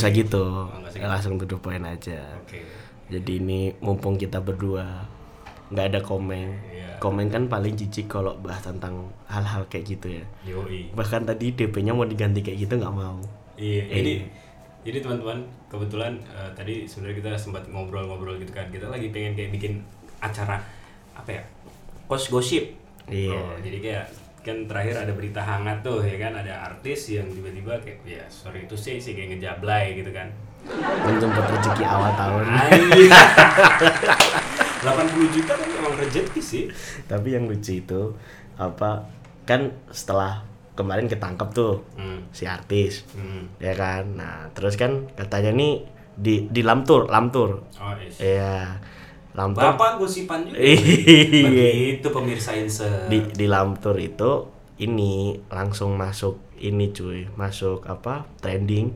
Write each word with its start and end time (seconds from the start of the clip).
usah 0.00 0.10
gitu, 0.10 0.42
Oh, 0.42 0.66
gitu. 0.82 1.02
langsung 1.02 1.36
to 1.36 1.44
the 1.44 1.56
point 1.56 1.82
aja. 1.82 2.18
Oke 2.36 2.64
Jadi 3.06 3.32
ini 3.36 3.74
mumpung 3.78 4.14
kita 4.14 4.38
berdua 4.38 5.04
nggak 5.68 5.86
ada 5.88 6.00
komen. 6.00 6.48
Iya. 6.68 6.90
Komen 6.98 7.26
kan 7.26 7.46
paling 7.46 7.74
jijik 7.74 8.06
kalau 8.06 8.34
bahas 8.36 8.60
tentang 8.60 9.10
hal-hal 9.26 9.66
kayak 9.66 9.84
gitu 9.88 10.06
ya. 10.12 10.24
Yoi 10.44 10.90
Bahkan 10.90 11.24
tadi 11.24 11.50
DP-nya 11.50 11.90
mau 11.90 12.04
diganti 12.04 12.40
kayak 12.40 12.58
gitu 12.60 12.74
nggak 12.76 12.90
mau. 12.92 13.18
Iya, 13.54 13.82
Eh. 13.84 13.92
jadi 13.92 14.12
jadi 14.80 14.98
teman-teman 15.00 15.38
kebetulan 15.68 16.12
eh, 16.24 16.50
tadi 16.52 16.86
sebenarnya 16.86 17.16
kita 17.18 17.30
sempat 17.36 17.66
ngobrol-ngobrol 17.66 18.38
gitu 18.38 18.50
kan. 18.50 18.66
Kita 18.68 18.86
lagi 18.86 19.10
pengen 19.10 19.34
kayak 19.34 19.50
bikin 19.52 19.82
acara 20.18 20.62
apa 21.12 21.30
ya? 21.30 21.42
Kos 22.06 22.26
gosip. 22.26 22.70
Iya. 23.06 23.34
Oh, 23.34 23.54
jadi 23.58 23.78
kayak 23.80 24.04
kan 24.40 24.64
terakhir 24.64 24.96
ada 24.98 25.12
berita 25.12 25.38
hangat 25.38 25.80
tuh 25.80 26.00
ya 26.00 26.16
kan 26.18 26.32
ada 26.34 26.64
artis 26.66 27.10
yang 27.10 27.28
tiba-tiba 27.28 27.76
kayak 27.78 28.00
ya 28.02 28.24
sorry 28.26 28.64
itu 28.64 28.72
sih 28.72 28.96
sih 28.96 29.12
kayak 29.12 29.36
ngejablay 29.36 29.94
gitu 29.94 30.10
kan. 30.10 30.28
Menjemput 31.02 31.44
rezeki 31.46 31.84
awal 31.84 32.12
tahun. 32.14 32.44
Anjir. 32.46 33.10
80 34.80 34.84
juta 35.34 35.52
kan 35.54 35.68
emang 35.70 35.94
rezeki 35.96 36.40
sih. 36.40 36.64
Tapi 37.04 37.28
yang 37.30 37.44
lucu 37.44 37.72
itu 37.76 38.16
apa 38.56 39.08
kan 39.42 39.72
setelah 39.88 40.44
kemarin 40.72 41.04
ketangkep 41.04 41.48
tuh 41.50 41.84
Hmm. 41.94 42.24
si 42.30 42.44
artis 42.44 43.04
Hmm. 43.12 43.48
ya 43.56 43.72
kan. 43.72 44.16
Nah 44.16 44.48
terus 44.50 44.76
kan 44.76 45.08
katanya 45.12 45.52
nih 45.52 45.84
di 46.12 46.44
di 46.46 46.60
lamtur 46.60 47.08
lamtur. 47.08 47.64
Oh, 47.76 47.92
yes. 47.94 48.16
Iya. 48.18 48.80
Lamtur 49.40 49.72
Bapak 49.72 49.96
gosipan 49.96 50.44
juga. 50.44 50.60
Iya. 50.60 51.96
Begitu 51.96 52.08
pemirsa 52.12 52.52
insert. 52.52 53.08
di 53.08 53.24
di 53.32 53.46
Lamtur 53.48 53.96
itu 53.96 54.60
ini 54.80 55.36
langsung 55.48 55.96
masuk 55.96 56.40
ini 56.60 56.92
cuy 56.92 57.28
masuk 57.36 57.88
apa 57.88 58.28
trending 58.44 58.92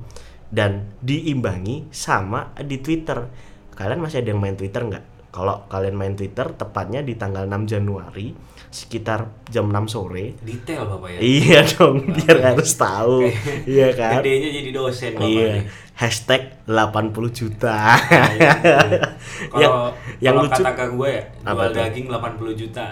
dan 0.53 0.92
diimbangi 1.01 1.89
sama 1.89 2.53
di 2.61 2.81
Twitter 2.81 3.28
kalian 3.75 4.01
masih 4.01 4.23
ada 4.23 4.28
yang 4.33 4.41
main 4.41 4.56
Twitter 4.56 4.81
nggak 4.84 5.05
kalau 5.34 5.67
kalian 5.67 5.98
main 5.98 6.14
Twitter 6.14 6.47
tepatnya 6.55 7.03
di 7.03 7.19
tanggal 7.19 7.45
6 7.48 7.67
Januari 7.67 8.31
sekitar 8.75 9.30
jam 9.55 9.70
6 9.70 9.86
sore. 9.86 10.34
Detail 10.42 10.91
Bapak 10.91 11.14
ya. 11.14 11.19
iya 11.22 11.61
dong 11.62 12.11
biar 12.11 12.39
harus 12.42 12.75
tahu. 12.75 13.30
Iya 13.70 13.94
kan? 13.94 14.19
Gedenya 14.19 14.50
jadi 14.50 14.70
dosen 14.75 15.14
Bapak 15.14 15.30
iya. 15.30 15.47
nih. 15.62 15.64
hashtag 15.94 16.42
80 16.67 17.14
juta. 17.30 17.95
Kalau 19.55 19.95
yang 20.19 20.34
kalau 20.34 20.50
lucu 20.50 20.62
kata 20.67 20.84
gue 20.91 21.08
ya, 21.14 21.22
jual 21.47 21.70
daging 21.70 22.06
80 22.11 22.61
juta 22.67 22.84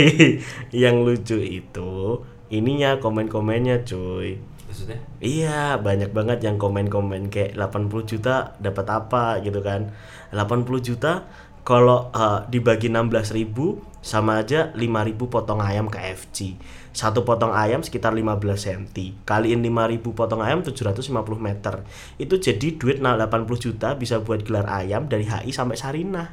yang 0.86 0.96
lucu 1.02 1.38
itu 1.42 2.22
ininya 2.54 3.02
komen-komennya 3.02 3.82
cuy. 3.82 4.38
Maksudnya? 4.70 4.98
Iya, 5.18 5.82
banyak 5.82 6.14
banget 6.14 6.46
yang 6.46 6.54
komen-komen 6.54 7.34
kayak 7.34 7.58
80 7.58 8.06
juta 8.06 8.54
dapat 8.62 8.86
apa 8.86 9.42
gitu 9.42 9.58
kan. 9.58 9.90
80 10.30 10.86
juta 10.86 11.26
kalau 11.62 12.10
eh, 12.14 12.40
dibagi 12.48 12.88
16.000 12.88 13.36
ribu 13.36 13.80
sama 14.00 14.40
aja 14.40 14.72
5.000 14.72 15.16
potong 15.28 15.60
ayam 15.60 15.86
KFC. 15.92 16.56
Satu 16.90 17.22
potong 17.22 17.54
ayam 17.54 17.84
sekitar 17.84 18.16
15 18.16 18.40
cm. 18.56 18.84
Kaliin 19.22 19.62
5.000 19.62 20.02
potong 20.16 20.42
ayam 20.42 20.64
750 20.64 21.12
meter. 21.38 21.84
Itu 22.18 22.40
jadi 22.40 22.74
duit 22.74 22.98
nah 22.98 23.14
80 23.14 23.46
juta 23.60 23.94
bisa 23.94 24.18
buat 24.18 24.42
gelar 24.42 24.66
ayam 24.66 25.06
dari 25.06 25.28
HI 25.28 25.52
sampai 25.52 25.76
Sarinah. 25.78 26.28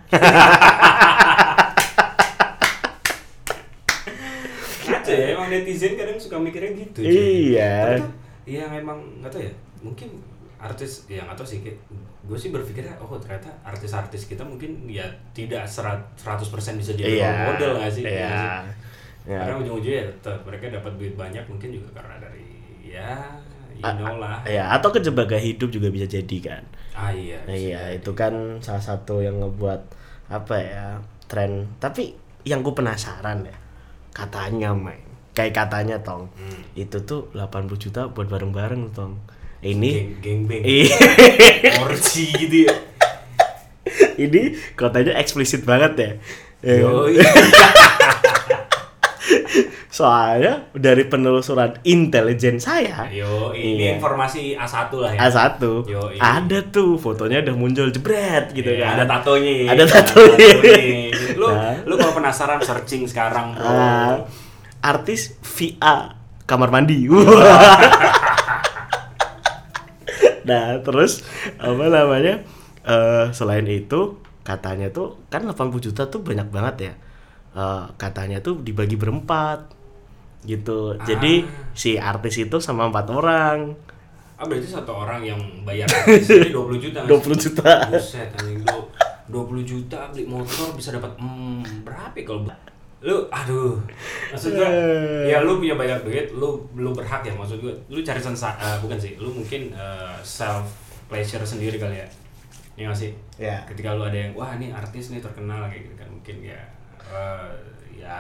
Gitu 4.87 5.11
ya, 5.11 5.39
emang 5.39 5.47
netizen 5.51 5.95
kadang 5.95 6.19
suka 6.19 6.35
mikirnya 6.39 6.71
gitu. 6.83 6.99
Iya. 7.03 7.99
Kan, 7.99 8.11
Iya 8.47 8.63
memang 8.71 9.03
nggak 9.19 9.31
tahu 9.31 9.43
ya. 9.43 9.53
Mungkin 9.83 10.09
artis 10.57 11.05
ya 11.05 11.21
nggak 11.21 11.37
tahu 11.37 11.47
sih 11.47 11.59
gue 12.23 12.35
sih 12.35 12.49
berpikirnya 12.49 12.97
oh 12.97 13.13
ternyata 13.15 13.47
artis-artis 13.61 14.25
kita 14.25 14.41
mungkin 14.41 14.83
ya 14.85 15.05
tidak 15.31 15.63
serat 15.63 16.01
100% 16.15 16.43
bisa 16.75 16.91
jadi 16.91 17.07
Iya. 17.15 17.29
role 17.29 17.45
model 17.47 17.71
nggak 17.77 17.91
sih? 17.93 18.03
Iya 18.03 18.09
nggak 18.09 18.25
Iya. 18.27 18.35
sih? 18.35 18.73
Ya. 19.27 19.39
Karena 19.39 19.55
ujung-ujungnya 19.57 19.97
ya 19.97 20.05
tetap 20.09 20.39
mereka 20.41 20.65
dapat 20.71 20.91
duit 20.95 21.13
banyak 21.13 21.43
mungkin 21.45 21.69
juga 21.71 21.89
karena 21.93 22.15
dari 22.17 22.45
ya 22.81 23.11
you 23.71 23.83
know 23.85 24.17
lah. 24.17 24.41
Ya, 24.43 24.73
atau 24.73 24.89
kejebak 24.89 25.29
gaya 25.29 25.43
hidup 25.43 25.69
juga 25.69 25.87
bisa 25.87 26.03
jadi 26.03 26.37
kan. 26.41 26.63
Ah 26.97 27.13
iya. 27.13 27.37
Nah, 27.45 27.53
iya, 27.53 27.81
jadi. 27.87 28.01
itu 28.01 28.11
kan 28.11 28.33
salah 28.57 28.81
satu 28.81 29.21
yang 29.21 29.37
ngebuat 29.37 29.81
apa 30.27 30.55
ya 30.57 30.85
tren. 31.27 31.69
Tapi 31.77 32.17
yang 32.41 32.65
gue 32.65 32.73
penasaran 32.73 33.45
ya, 33.45 33.53
katanya 34.09 34.73
main, 34.73 35.03
kayak 35.31 35.53
katanya 35.53 36.01
tong, 36.01 36.25
Hmm. 36.33 36.63
itu 36.73 36.97
tuh 37.03 37.29
80 37.31 37.77
juta 37.77 38.09
buat 38.09 38.25
bareng-bareng 38.25 38.89
tong. 38.91 39.13
Ini, 39.59 40.21
geng 40.21 40.45
geng. 40.45 40.61
Iya. 40.61 40.97
Orsi 41.81 42.29
gitu 42.31 42.69
ya. 42.69 42.73
ini 44.17 44.53
katanya 44.73 45.15
eksplisit 45.15 45.63
banget 45.63 45.93
ya. 45.95 46.11
Ya, 46.59 46.75
Yoi. 46.81 47.17
Soalnya 49.89 50.69
dari 50.71 51.09
penelusuran 51.09 51.81
intelijen 51.81 52.61
saya, 52.61 53.09
Yo, 53.09 53.49
ini 53.51 53.81
Iya. 53.83 53.97
informasi 53.97 54.53
A1 54.53 54.93
lah 54.93 55.11
ya. 55.11 55.19
A1 55.25 55.57
Yoi. 55.89 56.17
ada 56.17 56.59
tuh 56.63 57.01
fotonya 57.01 57.41
udah 57.41 57.55
muncul 57.55 57.89
jebret 57.89 58.53
gitu 58.53 58.69
Iya, 58.69 58.93
kan. 58.93 58.93
Ada 58.93 59.05
tatonya. 59.09 59.73
Ada 59.73 59.83
tatonya. 59.87 60.49
Lu 61.33 61.47
Nah. 61.49 61.73
lu 61.81 61.93
kalau 61.95 62.13
penasaran 62.13 62.61
searching 62.61 63.09
sekarang, 63.09 63.57
Bro. 63.57 63.65
Ah, 63.65 64.13
artis 64.83 65.33
via 65.57 66.13
kamar 66.45 66.69
mandi. 66.69 67.09
nah, 70.47 70.79
terus 70.81 71.21
apa 71.59 71.83
namanya? 71.91 72.41
eh 72.87 73.27
selain 73.35 73.67
itu 73.67 74.15
katanya 74.47 74.87
tuh 74.95 75.19
kan 75.27 75.43
80 75.43 75.91
juta 75.91 76.07
tuh 76.07 76.23
banyak 76.23 76.47
banget 76.47 76.75
ya. 76.79 76.93
Eh, 77.57 77.83
katanya 77.99 78.39
tuh 78.39 78.63
dibagi 78.63 78.95
berempat 78.95 79.75
gitu. 80.47 80.95
Jadi 81.03 81.43
si 81.75 81.99
artis 81.99 82.39
itu 82.39 82.57
sama 82.63 82.87
empat 82.87 83.07
orang. 83.11 83.75
Ah, 84.37 84.45
berarti 84.45 84.69
satu 84.69 84.93
orang 84.93 85.25
yang 85.25 85.41
bayar 85.65 85.89
ini 86.07 86.53
20 86.53 86.77
juta. 86.79 86.97
nggak 87.03 87.19
20 87.19 87.33
sih? 87.35 87.41
juta. 87.49 87.71
Buset, 87.89 88.29
anjing 88.37 88.61
lu 88.63 88.79
20 89.27 89.67
juta 89.67 90.07
beli 90.13 90.23
motor 90.23 90.71
bisa 90.71 90.95
dapat 90.95 91.11
hmm, 91.19 91.83
berapa 91.83 92.15
ya 92.15 92.23
kalau 92.23 92.47
lu 92.99 93.29
aduh. 93.29 93.77
Maksud 94.29 94.57
gua 94.57 94.65
Eh. 94.65 95.29
ya 95.29 95.37
lu 95.39 95.57
punya 95.57 95.73
banyak 95.73 96.01
duit 96.01 96.25
lu 96.33 96.57
lu 96.73 96.89
berhak 96.91 97.21
ya. 97.21 97.33
Maksud 97.33 97.61
gua 97.61 97.73
lu 97.87 98.01
cari 98.01 98.17
sensa 98.17 98.57
eh, 98.57 98.77
bukan 98.81 98.97
sih 98.97 99.13
lu 99.15 99.29
mungkin 99.29 99.69
eh, 99.69 100.17
self 100.21 100.65
pleasure 101.05 101.41
sendiri 101.41 101.77
kali 101.77 102.01
ya. 102.01 102.07
Ya 102.73 102.89
nggak 102.89 102.97
sih? 102.97 103.11
Ya. 103.37 103.61
ketika 103.65 103.93
lu 103.93 104.01
ada 104.01 104.17
yang 104.17 104.33
wah 104.33 104.53
ini 104.53 104.69
artis 104.69 105.09
nih 105.09 105.21
terkenal 105.21 105.65
kayak 105.65 105.85
gitu 105.85 105.95
kan 105.95 106.09
mungkin 106.09 106.35
ya 106.41 106.59
eh, 107.05 107.49
ya 107.97 108.17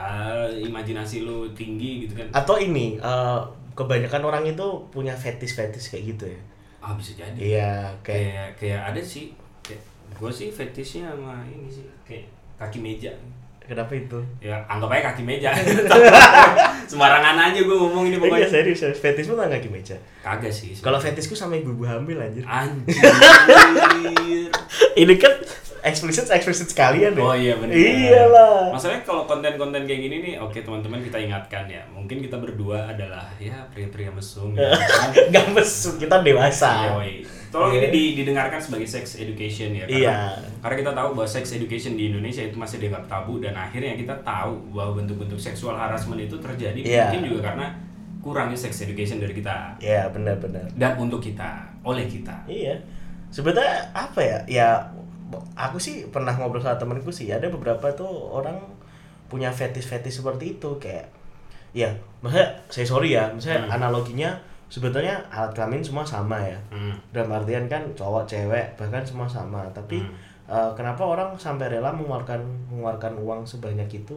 imajinasi 0.51 1.25
lu 1.25 1.49
tinggi 1.53 2.05
gitu 2.05 2.17
kan. 2.21 2.29
Atau 2.33 2.57
ini 2.57 2.97
eh, 2.97 3.39
kebanyakan 3.73 4.21
orang 4.25 4.43
itu 4.45 4.67
punya 4.89 5.13
fetis-fetis 5.13 5.89
kayak 5.89 6.05
gitu 6.13 6.25
ya. 6.29 6.41
ah 6.77 6.93
bisa 6.93 7.13
jadi. 7.13 7.37
Iya, 7.37 7.73
kayak 7.99 8.25
kayak 8.25 8.49
kayak 8.57 8.81
ada 8.93 9.01
sih 9.01 9.33
kayak 9.61 9.81
gue 10.13 10.31
sih 10.31 10.49
fetishnya 10.49 11.09
sama 11.09 11.41
ini 11.45 11.67
sih 11.67 11.85
kayak 12.01 12.25
kaki 12.55 12.79
meja 12.79 13.09
kenapa 13.67 13.91
itu? 13.93 14.19
ya 14.39 14.63
anggap 14.65 14.89
aja 14.89 15.11
kaki 15.11 15.21
meja 15.21 15.51
sembarangan 16.89 17.35
aja 17.45 17.59
gue 17.59 17.75
ngomong 17.75 18.03
ini 18.05 18.15
Iya 18.15 18.21
pokoknya 18.21 18.47
serius, 18.49 18.79
serius. 18.79 18.97
fetis 18.97 19.25
pun 19.25 19.37
kaki 19.37 19.67
meja. 19.67 19.95
kagak 20.19 20.49
sih 20.49 20.71
Kalau 20.73 20.97
fetisku 20.97 21.33
sama 21.33 21.53
ibu-ibu 21.53 21.83
hamil 21.83 22.17
anjir. 22.17 22.43
anjir 22.43 22.95
Ini 24.97 25.13
kan 25.15 25.33
eksplisit 25.79 26.27
eksplisit 26.27 26.67
sekalian 26.67 27.13
ya. 27.13 27.21
oh 27.21 27.31
iya 27.31 27.53
benar 27.55 27.71
Iyalah. 27.71 28.73
masalahnya 28.73 29.03
kalau 29.03 29.23
konten-konten 29.23 29.83
kayak 29.83 30.01
gini 30.01 30.15
nih 30.21 30.33
oke 30.35 30.57
teman-teman 30.57 30.99
kita 30.99 31.15
ingatkan 31.17 31.63
ya 31.65 31.79
mungkin 31.87 32.19
kita 32.19 32.35
berdua 32.35 32.87
adalah 32.87 33.29
ya 33.37 33.63
pria-pria 33.69 34.09
mesum 34.09 34.51
ya. 34.51 34.67
Gak 35.31 35.47
mesum, 35.49 35.95
kita 35.95 36.19
dewasa. 36.19 36.97
Yoi. 36.97 37.23
Tolong 37.47 37.71
ini 37.73 37.87
di- 37.87 38.13
didengarkan 38.15 38.57
sebagai 38.57 38.83
sex 38.83 39.15
education 39.15 39.71
ya. 39.71 39.83
Karena, 39.83 39.97
Iya. 39.97 40.17
Karena 40.59 40.75
kita 40.77 40.91
tahu 40.93 41.09
bahwa 41.13 41.27
sex 41.27 41.45
education 41.51 41.93
di 41.93 42.09
Indonesia 42.09 42.41
itu 42.41 42.53
masih 42.53 42.77
dianggap 42.77 43.07
tabu 43.07 43.37
dan 43.37 43.53
akhirnya 43.53 43.93
kita 43.93 44.13
tahu 44.21 44.53
bahwa 44.69 44.97
bentuk-bentuk 44.97 45.37
seksual 45.37 45.73
harassment 45.73 46.19
itu 46.19 46.35
terjadi 46.35 46.79
Iya. 46.79 47.03
mungkin 47.07 47.23
juga 47.29 47.41
karena 47.45 47.67
kurangnya 48.19 48.57
sex 48.57 48.81
education 48.81 49.17
dari 49.17 49.31
kita 49.31 49.79
Iya 49.79 50.09
benar-benar. 50.09 50.67
dan 50.73 50.91
untuk 50.97 51.19
kita, 51.19 51.63
oleh 51.81 52.03
kita. 52.03 52.35
Iya. 52.45 52.75
Sebetulnya 53.27 53.91
apa 53.91 54.19
ya? 54.19 54.39
Ya 54.45 54.67
aku 55.53 55.75
sih 55.77 56.07
pernah 56.07 56.31
ngobrol 56.31 56.59
sama 56.59 56.75
temenku 56.75 57.09
sih 57.09 57.27
ada 57.27 57.47
beberapa 57.47 57.91
tuh 57.91 58.07
orang 58.33 58.55
punya 59.27 59.51
fetis-fetis 59.51 60.17
seperti 60.17 60.55
itu 60.55 60.71
kayak 60.77 61.11
ya 61.71 61.91
maksudnya 62.17 62.47
saya 62.67 62.87
sorry 62.87 63.11
ya 63.11 63.27
misalnya 63.29 63.67
Hmm. 63.67 63.75
analoginya 63.75 64.39
sebetulnya 64.67 65.15
alat 65.27 65.51
kelamin 65.51 65.79
semua 65.79 66.03
sama 66.03 66.35
ya 66.37 66.59
Hmm. 66.67 66.91
dalam 67.09 67.31
artian 67.33 67.65
kan 67.65 67.83
cowok 67.93 68.23
cewek 68.25 68.75
bahkan 68.75 68.99
semua 69.01 69.23
sama 69.25 69.63
tapi 69.71 69.99
Hmm. 69.99 70.11
eh, 70.47 70.71
kenapa 70.73 71.01
orang 71.01 71.31
sampai 71.35 71.67
rela 71.69 71.89
mengeluarkan 71.89 72.39
mengeluarkan 72.67 73.15
uang 73.17 73.41
sebanyak 73.43 73.87
itu 73.97 74.15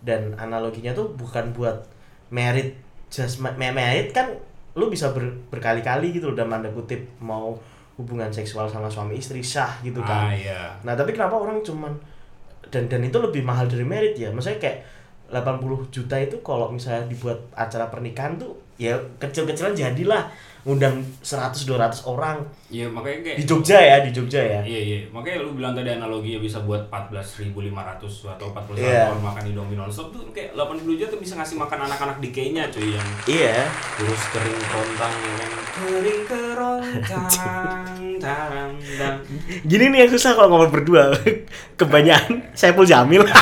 dan 0.00 0.30
analoginya 0.36 0.90
tuh 0.90 1.10
bukan 1.12 1.50
buat 1.50 1.74
merit 2.28 2.74
just 3.08 3.38
merit 3.40 4.10
kan 4.10 4.30
lu 4.74 4.86
bisa 4.88 5.10
ber- 5.10 5.38
berkali-kali 5.48 6.10
gitu 6.10 6.28
loh 6.28 6.36
dalam 6.36 6.50
tanda 6.52 6.68
kutip 6.68 6.98
mau 7.18 7.54
hubungan 7.94 8.26
seksual 8.28 8.66
sama 8.66 8.90
suami 8.90 9.14
istri 9.14 9.38
sah 9.38 9.70
gitu 9.80 10.02
kan 10.02 10.26
Ah 10.26 10.34
iya. 10.34 10.60
Nah, 10.82 10.92
tapi 10.92 11.14
kenapa 11.14 11.38
orang 11.38 11.62
cuman 11.62 11.94
dan 12.66 12.90
dan 12.90 12.98
itu 13.00 13.14
lebih 13.16 13.46
mahal 13.46 13.70
dari 13.70 13.86
merit 13.86 14.18
ya? 14.18 14.34
Maksudnya 14.34 14.58
kayak 14.60 14.78
80 15.30 15.62
juta 15.88 16.18
itu 16.18 16.34
kalau 16.40 16.66
misalnya 16.68 17.06
dibuat 17.06 17.38
acara 17.54 17.86
pernikahan 17.86 18.34
tuh 18.34 18.50
ya 18.76 18.92
kecil-kecilan 19.16 19.72
jadilah 19.72 20.26
ngundang 20.64 20.96
100 21.20 21.68
200 21.68 22.08
orang 22.08 22.40
Iya 22.72 22.88
makanya 22.88 23.20
kayak 23.22 23.36
di 23.36 23.44
Jogja 23.44 23.76
ya, 23.76 23.96
di 24.00 24.10
Jogja 24.10 24.40
ya. 24.40 24.60
Iya 24.64 24.80
iya, 24.80 24.98
makanya 25.12 25.44
lu 25.44 25.52
bilang 25.54 25.76
tadi 25.76 25.92
analogi 25.92 26.34
ya 26.34 26.40
bisa 26.40 26.58
buat 26.58 26.88
14.500 26.88 27.52
atau 28.26 28.48
41 28.48 28.80
Iya. 28.80 29.12
orang 29.12 29.22
makan 29.22 29.44
Indomie 29.46 29.76
nonstop 29.76 30.08
tuh 30.08 30.24
kayak 30.32 30.56
80 30.56 30.96
juta 30.96 31.12
tuh 31.12 31.20
bisa 31.20 31.36
ngasih 31.36 31.60
makan 31.60 31.84
anak-anak 31.84 32.16
di 32.18 32.32
Kenya 32.32 32.64
cuy 32.66 32.96
yang 32.96 33.08
Iya. 33.28 33.68
kurus 33.94 34.24
kering 34.32 34.58
kerontang 34.58 35.12
ya 35.12 35.32
kan 35.36 35.50
kering 35.76 36.22
kerontang 36.24 37.92
tarang 38.16 38.72
dang 38.80 39.16
Gini 39.62 39.84
nih 39.92 39.98
yang 40.00 40.10
susah 40.10 40.32
kalau 40.32 40.48
ngomong 40.48 40.72
berdua. 40.72 41.12
Kebanyakan 41.76 42.40
Saiful 42.52 42.88
Jamil. 42.88 43.20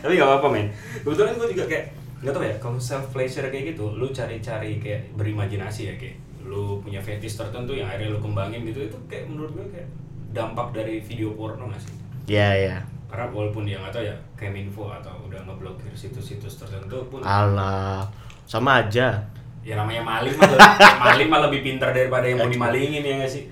tapi 0.00 0.16
gak 0.16 0.26
apa-apa 0.26 0.48
men 0.48 0.66
kebetulan 0.98 1.36
gue 1.36 1.48
juga 1.52 1.64
kayak 1.68 1.92
nggak 2.20 2.32
tau 2.32 2.44
ya 2.44 2.54
kalau 2.58 2.76
self 2.76 3.08
pleasure 3.10 3.44
kayak 3.44 3.72
gitu 3.72 3.84
lu 3.90 4.08
cari-cari 4.10 4.76
kayak 4.76 5.08
berimajinasi 5.14 5.82
ya 5.88 5.94
kayak 5.96 6.16
lu 6.40 6.80
punya 6.80 7.00
fetish 7.00 7.36
tertentu 7.36 7.72
yang 7.72 7.86
akhirnya 7.86 8.12
lu 8.12 8.20
kembangin 8.20 8.64
gitu 8.64 8.84
itu 8.84 8.98
kayak 9.06 9.24
menurut 9.24 9.52
gue 9.52 9.66
kayak 9.70 9.88
dampak 10.30 10.70
dari 10.70 11.00
video 11.00 11.32
porno 11.32 11.66
gak 11.66 11.80
sih 11.80 11.94
Iya, 12.26 12.48
iya. 12.54 12.76
karena 13.10 13.26
walaupun 13.26 13.66
dia 13.66 13.74
nggak 13.76 13.90
tahu 13.90 14.04
ya 14.04 14.14
Keminfo 14.38 14.86
atau 14.86 15.26
udah 15.26 15.42
ngeblokir 15.42 15.90
situs-situs 15.90 16.54
tertentu 16.56 17.02
pun 17.06 17.18
Alah, 17.20 18.06
sama 18.44 18.78
aja. 18.80 19.18
ya 19.60 19.74
namanya 19.74 20.00
maling 20.00 20.32
mah 20.34 20.46
maling 21.10 21.26
mah 21.26 21.40
lebih 21.44 21.60
pintar 21.60 21.90
daripada 21.90 22.24
yang 22.24 22.38
mau 22.38 22.46
dimalingin 22.46 23.02
ya 23.02 23.18
nggak 23.18 23.28
sih 23.28 23.44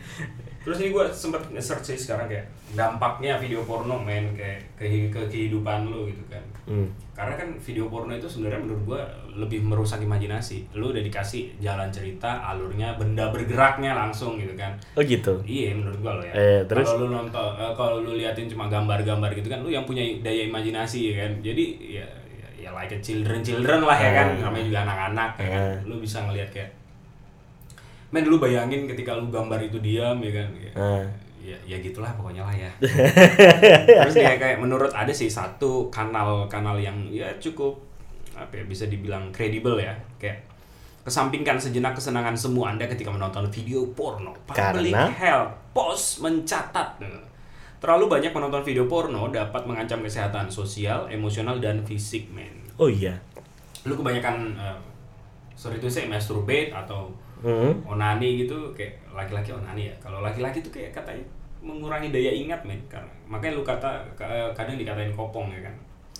terus 0.60 0.78
ini 0.78 0.90
gue 0.90 1.04
sempet 1.08 1.42
nge-search 1.48 1.86
sih 1.86 1.98
sekarang 1.98 2.26
kayak 2.26 2.46
dampaknya 2.70 3.36
video 3.36 3.62
porno 3.62 3.96
men 3.96 4.32
kayak 4.32 4.60
ke, 4.74 4.84
ke 5.08 5.20
kehidupan 5.26 5.84
lu 5.84 6.06
gitu 6.06 6.24
kan 6.26 6.42
Hmm. 6.64 6.84
karena 7.12 7.32
kan 7.34 7.48
video 7.56 7.88
porno 7.88 8.12
itu 8.12 8.28
sebenarnya 8.28 8.60
menurut 8.60 8.82
gua 8.84 9.00
lebih 9.32 9.64
merusak 9.64 9.98
imajinasi 9.98 10.68
lu 10.74 10.92
udah 10.92 11.00
dikasih 11.00 11.56
jalan 11.58 11.88
cerita 11.88 12.44
alurnya 12.44 12.92
benda 12.94 13.32
bergeraknya 13.32 13.96
langsung 13.96 14.36
gitu 14.36 14.52
kan 14.52 14.76
Oh 14.92 15.00
gitu. 15.00 15.40
iya 15.42 15.72
menurut 15.72 15.96
gua 15.98 16.20
lo 16.20 16.22
ya 16.22 16.32
Eh, 16.32 16.60
terus? 16.64 16.84
kalau 16.84 17.00
lu 17.02 17.16
nonton 17.16 17.40
eh, 17.56 17.72
kalau 17.72 17.96
lu 17.98 18.12
liatin 18.14 18.44
cuma 18.46 18.68
gambar-gambar 18.68 19.32
gitu 19.32 19.48
kan 19.48 19.64
lu 19.64 19.70
yang 19.70 19.82
punya 19.82 20.04
daya 20.20 20.44
imajinasi 20.44 20.98
ya 21.08 21.24
kan 21.24 21.32
jadi 21.40 21.64
ya 21.80 22.06
ya, 22.28 22.48
ya 22.60 22.70
like 22.70 22.92
a 22.92 23.00
children 23.00 23.40
children 23.40 23.80
lah 23.80 23.96
ya 23.96 24.10
kan 24.12 24.26
Eh. 24.30 24.44
namanya 24.44 24.64
juga 24.66 24.78
anak-anak 24.84 25.30
ya 25.34 25.48
kan 25.48 25.62
Eh. 25.64 25.76
lu 25.88 25.94
bisa 25.98 26.18
ngelihat 26.20 26.52
kayak 26.52 26.68
men 28.08 28.24
lu 28.24 28.36
bayangin 28.36 28.86
ketika 28.86 29.12
lu 29.12 29.28
gambar 29.28 29.60
itu 29.60 29.78
diam 29.78 30.16
ya 30.18 30.32
kan 30.32 30.48
ya, 30.54 30.70
Eh. 30.72 31.04
ya, 31.44 31.56
ya 31.64 31.76
gitulah 31.78 32.08
pokoknya 32.12 32.40
lah 32.40 32.54
ya 32.54 32.70
terus 34.04 34.14
kayak 34.14 34.38
kayak 34.38 34.58
menurut 34.58 34.88
ada 34.90 35.10
sih 35.10 35.28
satu 35.28 35.88
kanal 35.88 36.44
kanal 36.46 36.76
yang 36.76 36.96
ya 37.08 37.28
cukup 37.38 37.76
apa 38.32 38.54
ya 38.54 38.64
bisa 38.64 38.86
dibilang 38.86 39.28
kredibel 39.28 39.76
ya 39.76 39.92
kayak 40.16 40.40
kesampingkan 41.02 41.56
sejenak 41.56 41.92
kesenangan 41.92 42.36
semu 42.36 42.62
anda 42.62 42.84
ketika 42.84 43.08
menonton 43.08 43.48
video 43.48 43.84
porno 43.92 44.36
public 44.44 44.92
Karena? 44.92 45.08
health 45.08 45.52
pos 45.72 46.20
mencatat 46.20 47.00
terlalu 47.78 48.04
banyak 48.08 48.28
menonton 48.30 48.60
video 48.60 48.84
porno 48.84 49.28
dapat 49.28 49.64
mengancam 49.64 50.00
kesehatan 50.00 50.48
sosial 50.48 51.08
emosional 51.08 51.56
dan 51.58 51.80
fisik 51.82 52.28
men 52.28 52.52
Oh 52.76 52.86
iya. 52.86 53.16
lu 53.82 53.94
kebanyakan 53.94 54.54
eh, 54.54 54.78
sorry 55.52 55.76
itu 55.76 55.88
saya 55.88 56.06
masturbate 56.06 56.70
atau 56.70 57.08
Hmm. 57.38 57.72
onani 57.84 58.42
gitu 58.42 58.72
kayak 58.72 58.98
laki-laki 59.10 59.50
onani 59.50 59.86
ya 59.86 59.94
kalau 59.98 60.18
laki-laki 60.20 60.58
tuh 60.58 60.70
kayak 60.70 60.90
katanya 60.90 61.22
mengurangi 61.58 62.08
daya 62.08 62.30
ingat 62.30 62.62
men 62.62 62.78
karena 62.86 63.10
makanya 63.24 63.54
lu 63.54 63.62
kata 63.62 63.86
ka- 64.12 64.50
kadang 64.52 64.74
dikatain 64.74 65.10
kopong 65.10 65.50
ya 65.50 65.62
kan 65.62 65.76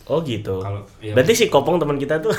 Oh 0.08 0.24
gitu. 0.24 0.56
Kalau- 0.56 0.80
iya. 1.04 1.12
Berarti 1.12 1.36
si 1.36 1.44
Kopong 1.46 1.76
teman 1.76 2.00
kita 2.00 2.16
tuh. 2.16 2.32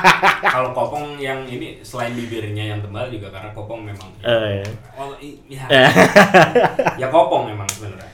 kalau 0.48 0.74
kopong 0.74 1.14
yang 1.16 1.46
ini 1.46 1.78
selain 1.78 2.10
bibirnya 2.12 2.74
yang 2.74 2.82
tebal 2.82 3.06
juga 3.06 3.30
karena 3.30 3.46
kopong 3.52 3.78
memang 3.84 4.10
Eh, 4.18 4.58
iya. 4.58 4.66
oh, 4.92 5.14
i- 5.16 5.38
ya, 5.54 5.86
ya 6.98 7.06
kopong 7.06 7.46
memang 7.46 7.68
sebenarnya 7.68 8.10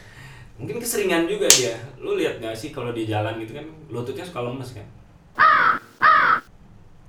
mungkin 0.58 0.76
keseringan 0.76 1.24
juga 1.24 1.48
dia 1.48 1.72
lu 1.96 2.20
lihat 2.20 2.36
gak 2.36 2.52
sih 2.52 2.68
kalau 2.68 2.90
di 2.90 3.06
jalan 3.06 3.38
gitu 3.38 3.54
kan 3.54 3.64
lututnya 3.88 4.20
suka 4.20 4.44
lemes 4.44 4.76
kan 4.76 4.84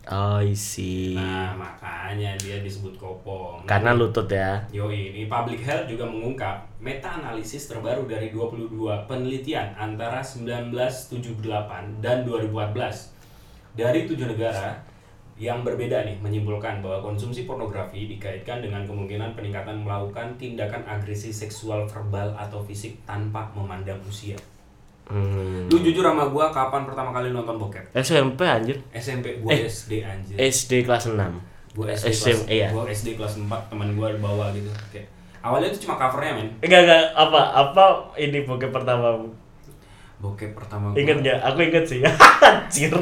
Oh, 0.09 0.41
I 0.41 0.57
see. 0.57 1.13
nah 1.13 1.53
makanya 1.53 2.33
dia 2.41 2.65
disebut 2.65 2.97
kopong 2.97 3.61
Karena 3.69 3.93
lutut 3.93 4.25
ya. 4.25 4.57
Yoi, 4.73 5.13
ini 5.13 5.29
Public 5.29 5.61
Health 5.61 5.85
juga 5.85 6.09
mengungkap 6.09 6.65
meta-analisis 6.81 7.69
terbaru 7.69 8.09
dari 8.09 8.33
22 8.33 8.73
penelitian 9.05 9.69
antara 9.77 10.25
1978 10.25 12.01
dan 12.01 12.25
2014 12.25 13.13
dari 13.77 14.09
tujuh 14.09 14.25
negara 14.33 14.81
yang 15.39 15.63
berbeda 15.63 16.03
nih 16.03 16.17
menyimpulkan 16.19 16.83
bahwa 16.83 16.99
konsumsi 16.99 17.47
pornografi 17.47 18.11
dikaitkan 18.11 18.59
dengan 18.59 18.83
kemungkinan 18.83 19.37
peningkatan 19.37 19.85
melakukan 19.87 20.35
tindakan 20.35 20.83
agresi 20.83 21.31
seksual 21.31 21.87
verbal 21.87 22.35
atau 22.35 22.59
fisik 22.65 22.99
tanpa 23.05 23.47
memandang 23.55 24.01
usia. 24.03 24.35
Hmm. 25.09 25.65
Lu 25.65 25.77
jujur 25.79 25.99
sama 25.99 26.25
gua 26.25 26.47
kapan 26.49 26.85
pertama 26.85 27.09
kali 27.09 27.29
nonton 27.29 27.57
bokep? 27.57 27.81
SMP 27.93 28.41
anjir. 28.41 28.77
SMP 28.91 29.41
gua 29.41 29.51
Eh, 29.51 29.65
SD 29.65 30.01
anjir. 30.01 30.37
SD 30.37 30.85
kelas 30.85 31.09
6. 31.09 31.17
Gua 31.73 31.85
SD 31.89 32.09
SM, 32.09 32.37
kelas, 32.39 32.41
iya. 32.47 32.67
gua 32.69 32.85
SD 32.85 33.07
kelas 33.13 33.33
4 33.35 33.49
teman 33.67 33.89
gua 33.93 34.13
bawa 34.15 34.53
gitu. 34.53 34.69
Kayak 34.89 35.09
awalnya 35.39 35.69
itu 35.69 35.83
cuma 35.83 35.97
covernya 35.97 36.33
men. 36.35 36.47
Enggak 36.59 36.81
enggak 36.83 37.03
apa 37.15 37.41
apa 37.51 37.83
ini 38.15 38.43
bokep 38.43 38.69
pertama. 38.69 39.17
Bokep 40.17 40.51
pertama 40.53 40.91
gua. 40.91 40.97
Ingat 40.97 41.17
nggak? 41.19 41.39
Aku 41.43 41.57
inget 41.59 41.85
sih. 41.85 41.99
Anjir. 42.45 42.93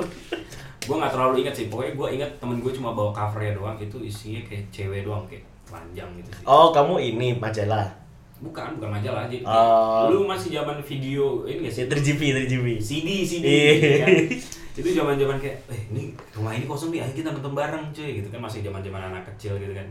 gue 0.79 0.95
nggak 0.95 1.11
terlalu 1.11 1.43
ingat 1.43 1.51
sih 1.51 1.67
pokoknya 1.67 1.93
gue 1.93 2.07
ingat 2.15 2.31
temen 2.39 2.63
gue 2.63 2.71
cuma 2.71 2.95
bawa 2.95 3.11
covernya 3.11 3.59
doang 3.59 3.75
itu 3.75 3.99
isinya 3.99 4.39
kayak 4.41 4.63
cewek 4.71 5.03
doang 5.03 5.19
kayak 5.27 5.43
panjang 5.67 6.07
gitu 6.15 6.31
sih 6.31 6.43
Oh, 6.47 6.71
kamu 6.71 6.95
ini 7.03 7.35
majalah. 7.35 7.91
Bukan 8.37 8.77
bukan 8.77 8.89
majalah 8.91 9.25
aja 9.25 9.35
Oh. 9.43 10.09
lu 10.09 10.23
masih 10.23 10.53
zaman 10.53 10.77
video 10.79 11.41
ini 11.43 11.65
gak 11.65 11.73
sih 11.73 11.83
Si 11.83 11.89
3GP, 11.89 12.21
3GP. 12.45 12.67
CD 12.77 13.07
CD 13.23 13.43
Iya. 13.43 14.05
ya. 14.05 14.07
itu 14.77 14.89
zaman 14.93 15.17
zaman 15.17 15.37
kayak 15.37 15.57
eh 15.67 15.81
ini 15.89 16.13
rumah 16.31 16.53
ini 16.53 16.63
kosong 16.63 16.93
nih 16.93 17.01
ayo 17.01 17.11
kita 17.11 17.33
nonton 17.33 17.51
bareng 17.51 17.89
cuy 17.89 18.13
gitu 18.15 18.29
kan 18.29 18.37
masih 18.37 18.61
zaman 18.61 18.77
zaman 18.79 19.01
anak 19.03 19.25
kecil 19.27 19.57
gitu 19.57 19.73
kan 19.73 19.87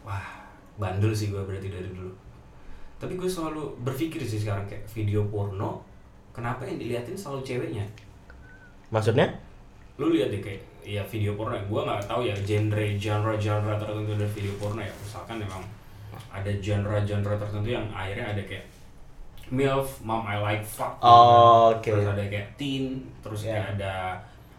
wah 0.00 0.24
bandel 0.76 1.12
sih 1.12 1.28
gue 1.28 1.36
berarti 1.38 1.68
dari 1.68 1.84
dulu 1.86 2.08
tapi 2.96 3.12
gue 3.14 3.28
selalu 3.28 3.76
berpikir 3.78 4.20
sih 4.20 4.40
sekarang 4.40 4.64
kayak 4.64 4.88
video 4.88 5.20
porno 5.26 5.84
kenapa 6.32 6.64
yang 6.64 6.76
diliatin 6.76 7.12
selalu 7.12 7.44
ceweknya 7.44 7.84
Maksudnya? 8.88 9.28
lu 9.96 10.08
lihat 10.10 10.32
deh 10.32 10.40
kayak 10.40 10.64
ya 10.80 11.04
video 11.04 11.36
porno 11.36 11.60
gue 11.60 11.80
nggak 11.82 12.00
tahu 12.02 12.24
ya 12.24 12.32
genre 12.38 12.84
genre 12.96 13.36
genre 13.36 13.74
tertentu 13.76 14.16
dari 14.16 14.32
video 14.32 14.54
porno 14.56 14.80
ya 14.80 14.92
misalkan 14.96 15.36
memang 15.36 15.60
ada 16.28 16.50
genre 16.58 16.98
genre 17.00 17.34
tertentu 17.34 17.68
yang 17.68 17.86
akhirnya 17.90 18.26
ada 18.28 18.42
kayak 18.42 18.64
milf 19.48 19.98
mom 20.00 20.22
I 20.22 20.38
like 20.38 20.62
fuck 20.62 20.96
gitu 20.96 21.04
Oh, 21.04 21.74
kan. 21.74 21.76
oke. 21.76 21.88
terus 21.90 22.06
ada 22.08 22.24
kayak 22.24 22.48
teen 22.54 22.84
terus 23.18 23.40
Ya. 23.42 23.50
kayak 23.52 23.66
ada 23.74 23.94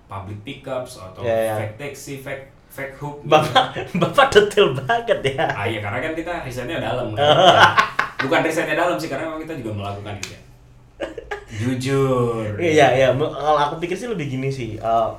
public 0.06 0.40
pickups 0.44 1.00
atau 1.00 1.22
Ya, 1.22 1.36
ya. 1.48 1.56
fake 1.58 1.76
taxi 1.78 2.14
fake 2.18 2.46
fake 2.68 2.96
hook 2.98 3.20
gitu. 3.20 3.32
Bapak 3.32 3.66
Bapak 4.02 4.28
detail 4.30 4.68
banget 4.74 5.20
ya. 5.26 5.48
ah 5.50 5.64
iya 5.64 5.80
karena 5.80 6.00
kan 6.00 6.12
kita 6.12 6.32
risetnya 6.42 6.78
dalam 6.78 7.12
kan. 7.12 7.24
Bukan 8.22 8.40
risetnya 8.42 8.76
dalam 8.76 8.96
sih 8.96 9.08
karena 9.08 9.26
memang 9.26 9.42
kita 9.42 9.54
juga 9.58 9.72
melakukan 9.74 10.14
gitu 10.20 10.32
ya 10.32 10.42
jujur 11.52 12.56
Iya, 12.56 12.88
iya. 12.94 13.08
M- 13.12 13.28
Kalau 13.28 13.60
aku 13.60 13.76
pikir 13.78 13.94
sih 13.94 14.08
lebih 14.08 14.30
gini 14.30 14.48
sih. 14.48 14.76
eh, 14.76 15.10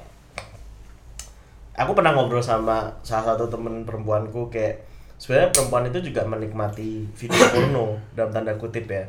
aku 1.74 1.92
pernah 1.92 2.12
ngobrol 2.12 2.40
sama 2.40 2.88
salah 3.00 3.32
satu 3.32 3.48
temen 3.48 3.82
perempuanku 3.82 4.48
kayak 4.48 4.80
sebenarnya 5.22 5.54
perempuan 5.54 5.86
itu 5.86 6.10
juga 6.10 6.26
menikmati 6.26 7.06
video 7.14 7.42
porno 7.54 7.94
dalam 8.18 8.34
tanda 8.34 8.50
kutip 8.58 8.90
ya. 8.90 9.06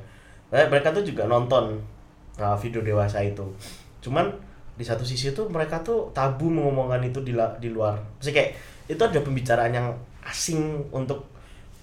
Mereka 0.54 0.94
tuh 0.94 1.02
juga 1.02 1.26
nonton 1.26 1.82
uh, 2.38 2.54
video 2.62 2.86
dewasa 2.86 3.18
itu. 3.26 3.42
Cuman 3.98 4.30
di 4.78 4.86
satu 4.86 5.02
sisi 5.02 5.34
tuh 5.34 5.50
mereka 5.50 5.82
tuh 5.82 6.14
tabu 6.14 6.54
mengomongkan 6.54 7.02
itu 7.02 7.18
di 7.26 7.34
la- 7.34 7.58
di 7.58 7.74
luar. 7.74 7.98
Maksudnya 8.22 8.36
kayak 8.38 8.52
itu 8.86 9.02
ada 9.02 9.20
pembicaraan 9.26 9.74
yang 9.74 9.90
asing 10.22 10.86
untuk 10.94 11.26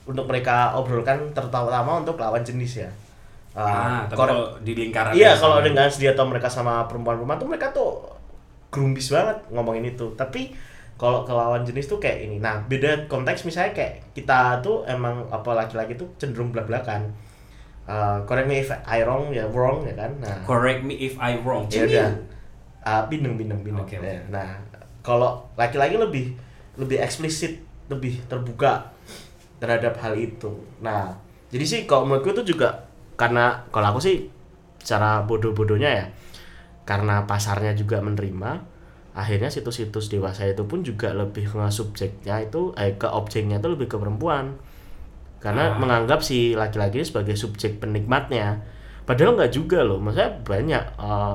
untuk 0.06 0.30
mereka 0.30 0.78
obrolkan 0.78 1.34
terutama 1.34 1.99
untuk 1.99 2.14
lawan 2.14 2.46
jenis 2.46 2.87
ya. 2.87 2.90
Uh, 3.50 3.66
ah 3.66 4.06
tapi 4.06 4.14
kalau 4.14 4.54
di 4.62 4.78
lingkaran 4.78 5.10
Iya, 5.10 5.34
kalau 5.34 5.58
dengan 5.58 5.90
senjata 5.90 6.22
mereka 6.22 6.46
sama 6.46 6.87
perempuan-perempuan 6.87 7.34
tuh 7.34 7.49
mereka 7.50 7.66
tuh 7.75 7.99
grumbis 8.70 9.10
banget 9.10 9.42
ngomongin 9.50 9.90
itu 9.90 10.06
tapi 10.14 10.54
kalau 11.00 11.25
ke 11.25 11.33
lawan 11.33 11.64
jenis 11.64 11.88
tuh 11.88 11.97
kayak 11.97 12.28
ini. 12.28 12.37
Nah 12.37 12.61
beda 12.69 13.09
konteks 13.09 13.49
misalnya 13.49 13.73
kayak 13.73 14.12
kita 14.12 14.61
tuh 14.61 14.85
emang 14.85 15.25
apa 15.33 15.57
laki-laki 15.57 15.97
tuh 15.97 16.12
cenderung 16.21 16.52
belak 16.52 16.69
belakan 16.69 17.09
uh, 17.90 18.19
correct 18.28 18.47
me 18.47 18.62
if 18.62 18.71
I 18.87 19.02
wrong 19.02 19.35
ya 19.35 19.49
wrong 19.50 19.83
ya 19.83 19.95
kan? 19.99 20.12
Nah. 20.23 20.38
Correct 20.47 20.87
me 20.87 20.95
if 21.00 21.19
I 21.19 21.40
wrong. 21.42 21.66
ya 21.66 21.88
udah. 21.88 22.11
Uh, 22.80 23.02
bindeng 23.12 23.37
bindeng 23.37 23.61
bindeng. 23.61 23.85
Oke. 23.85 24.00
Ya, 24.00 24.21
nah 24.33 24.57
kalau 25.04 25.45
laki-laki 25.59 26.00
lebih 26.00 26.33
lebih 26.76 26.97
eksplisit 27.00 27.61
lebih 27.92 28.23
terbuka 28.30 28.92
terhadap 29.61 29.97
hal 30.00 30.16
itu. 30.16 30.52
Nah 30.80 31.12
jadi 31.50 31.64
sih 31.66 31.80
kalau 31.85 32.07
menurutku 32.07 32.33
itu 32.37 32.57
juga 32.57 32.88
karena 33.19 33.69
kalau 33.69 33.97
aku 33.97 34.00
sih 34.00 34.33
secara 34.80 35.21
bodoh-bodohnya 35.28 35.90
ya 35.92 36.04
karena 36.88 37.28
pasarnya 37.28 37.76
juga 37.76 38.00
menerima 38.00 38.64
akhirnya 39.12 39.50
situs-situs 39.50 40.07
dewasa 40.09 40.47
itu 40.47 40.62
pun 40.64 40.81
juga 40.81 41.11
lebih 41.12 41.47
ke 41.47 41.59
subjeknya 41.69 42.43
itu 42.43 42.71
eh 42.75 42.95
ke 42.95 43.07
objeknya 43.07 43.59
itu 43.59 43.69
lebih 43.69 43.87
ke 43.87 43.97
perempuan. 43.99 44.55
Karena 45.40 45.73
Ah. 45.73 45.76
menganggap 45.76 46.21
si 46.21 46.52
laki-laki 46.52 47.00
sebagai 47.00 47.33
subjek 47.35 47.81
penikmatnya. 47.81 48.61
Padahal 49.05 49.35
nggak 49.35 49.50
juga 49.50 49.83
loh 49.83 49.99
maksudnya 49.99 50.31
banyak 50.45 50.85
eh, 51.00 51.35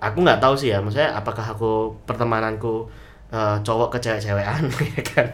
aku 0.00 0.18
nggak 0.20 0.40
tahu 0.42 0.54
sih 0.56 0.72
ya 0.74 0.80
maksudnya 0.80 1.12
apakah 1.12 1.44
aku 1.46 1.94
pertemananku 2.04 2.88
eh, 3.30 3.56
cowok 3.62 3.94
ke 3.94 3.98
cewek-cewekan 4.04 4.62
ya 4.96 5.02
kan? 5.04 5.26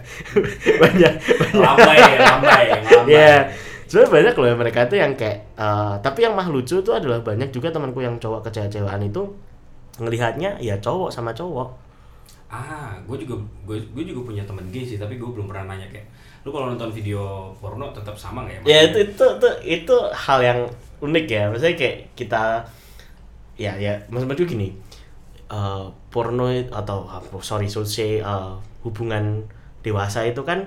Banyak 0.82 1.12
Lambai, 1.54 1.98
lambai, 2.18 2.64
lambai. 2.90 3.08
ya 3.08 3.48
sebenarnya 3.86 4.10
banyak 4.30 4.34
loh 4.38 4.48
mereka 4.56 4.78
itu 4.86 4.96
yang 4.98 5.12
kayak 5.14 5.38
eh, 5.56 5.94
tapi 6.00 6.18
yang 6.22 6.34
mah 6.38 6.46
lucu 6.46 6.78
itu 6.78 6.90
adalah 6.90 7.18
banyak 7.20 7.50
juga 7.50 7.70
temanku 7.70 7.98
yang 8.02 8.18
cowok 8.18 8.46
ke 8.46 8.50
cewek-cewekan 8.54 9.02
itu 9.02 9.22
ngelihatnya 9.98 10.60
ya 10.62 10.78
cowok 10.78 11.10
sama 11.10 11.34
cowok 11.34 11.90
Ah, 12.50 12.98
gue 13.06 13.14
juga 13.14 13.38
gue 13.62 13.78
gue 13.94 14.02
juga 14.10 14.26
punya 14.26 14.42
temen 14.42 14.66
gay 14.74 14.82
sih, 14.82 14.98
tapi 14.98 15.22
gue 15.22 15.30
belum 15.30 15.46
pernah 15.46 15.70
nanya 15.70 15.86
kayak, 15.86 16.02
lu 16.42 16.50
kalau 16.50 16.74
nonton 16.74 16.90
video 16.90 17.54
porno 17.62 17.94
tetap 17.94 18.18
sama 18.18 18.42
nggak 18.42 18.66
ya? 18.66 18.74
ya 18.74 18.78
maksudnya? 18.82 18.82
itu 18.82 18.98
itu 19.06 19.24
itu 19.38 19.48
itu 19.78 19.96
hal 20.10 20.38
yang 20.42 20.60
unik 20.98 21.26
ya 21.30 21.42
maksudnya 21.46 21.74
kayak 21.78 21.96
kita 22.18 22.42
ya 23.54 23.72
ya 23.78 23.94
maksud 24.10 24.26
maksudku 24.26 24.50
gini 24.50 24.74
eh, 25.46 25.84
porno 26.10 26.50
atau 26.50 27.06
apa, 27.06 27.38
sorry 27.38 27.70
so 27.70 27.86
say 27.86 28.18
eh, 28.18 28.52
hubungan 28.82 29.46
dewasa 29.86 30.26
itu 30.26 30.42
kan 30.42 30.66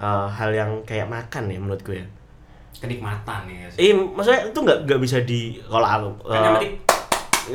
eh, 0.00 0.26
hal 0.32 0.48
yang 0.56 0.80
kayak 0.88 1.12
makan 1.12 1.52
ya 1.52 1.60
menurutku 1.60 1.92
ya 1.92 2.08
kenikmatan 2.80 3.44
ya. 3.52 3.68
eh 3.76 3.92
maksudnya 3.92 4.48
itu 4.48 4.58
nggak 4.64 4.78
nggak 4.88 5.00
bisa 5.04 5.20
di 5.28 5.60
kalau 5.68 5.84
aku 5.84 6.10
Kan 6.30 6.40
yang 6.40 6.54
penting 6.56 6.87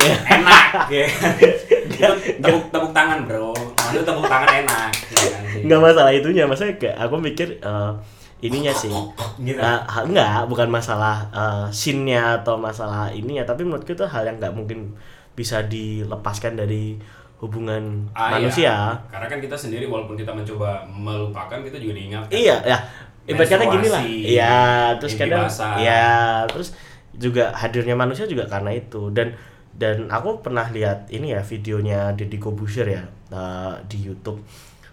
enak 0.02 0.64
ya. 0.94 1.06
Itu 1.84 2.08
tepuk 2.42 2.64
tepuk 2.68 2.90
tangan 2.90 3.24
bro, 3.24 3.54
maksudnya 3.54 4.04
tepuk 4.04 4.26
tangan 4.26 4.50
enak. 4.64 4.90
ya 5.14 5.28
kan 5.30 5.42
sih? 5.46 5.62
nggak 5.64 5.80
masalah 5.80 6.10
itunya 6.12 6.44
maksudnya 6.44 6.74
kayak 6.76 6.96
aku 6.98 7.14
mikir 7.16 7.48
eh, 7.58 7.92
ininya 8.40 8.72
sih 8.74 8.92
Gitu. 9.40 9.56
Eh, 9.56 9.80
enggak 10.04 10.46
bukan 10.46 10.68
masalah 10.68 11.26
uh, 11.32 11.66
scene-nya 11.70 12.42
atau 12.42 12.54
masalah 12.54 13.08
ini 13.10 13.40
ya 13.40 13.44
tapi 13.44 13.64
menurutku 13.64 13.94
itu 13.94 14.04
hal 14.04 14.22
yang 14.22 14.36
nggak 14.38 14.54
mungkin 14.54 14.92
bisa 15.32 15.64
dilepaskan 15.64 16.54
dari 16.54 16.94
hubungan 17.40 18.06
Ah, 18.14 18.36
manusia 18.38 18.70
iya. 18.70 18.78
Karena 19.10 19.26
kan 19.26 19.38
kita 19.38 19.56
sendiri 19.58 19.84
walaupun 19.84 20.14
kita 20.14 20.30
mencoba 20.30 20.86
melupakan, 20.86 21.58
kita 21.60 21.76
juga 21.76 21.92
diingatkan. 21.92 22.30
iya 22.30 22.56
ya 22.62 22.78
ibarat 23.24 23.48
kata 23.48 23.64
gini 23.72 23.88
lah 23.88 24.02
iya 24.04 24.56
terus 25.00 25.16
kadang 25.16 25.48
basah. 25.48 25.74
ya 25.80 26.04
terus 26.46 26.76
juga 27.16 27.50
hadirnya 27.56 27.96
manusia 27.96 28.28
juga 28.28 28.44
karena 28.44 28.70
itu 28.70 29.08
dan 29.10 29.32
dan 29.74 30.06
aku 30.06 30.38
pernah 30.38 30.70
lihat 30.70 31.10
ini 31.10 31.34
ya 31.34 31.42
videonya 31.42 32.14
Deddy 32.14 32.38
Kobusier 32.38 32.86
ya 32.86 33.02
uh, 33.34 33.74
di 33.90 34.06
YouTube. 34.06 34.38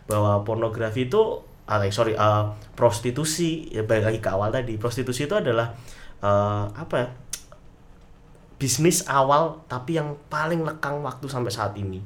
Bahwa 0.10 0.42
pornografi 0.42 1.06
itu 1.08 1.22
ah, 1.70 1.80
sorry 1.94 2.18
uh, 2.18 2.52
prostitusi 2.74 3.70
ya 3.70 3.86
balik 3.86 4.10
lagi 4.10 4.20
ke 4.20 4.30
awal 4.34 4.50
tadi. 4.50 4.76
Prostitusi 4.82 5.30
itu 5.30 5.38
adalah 5.38 5.70
uh, 6.26 6.66
apa 6.74 6.96
ya 6.98 7.08
bisnis 8.58 9.06
awal 9.10 9.58
tapi 9.66 9.98
yang 9.98 10.14
paling 10.30 10.66
lekang 10.66 11.02
waktu 11.06 11.30
sampai 11.30 11.54
saat 11.54 11.74
ini. 11.78 12.02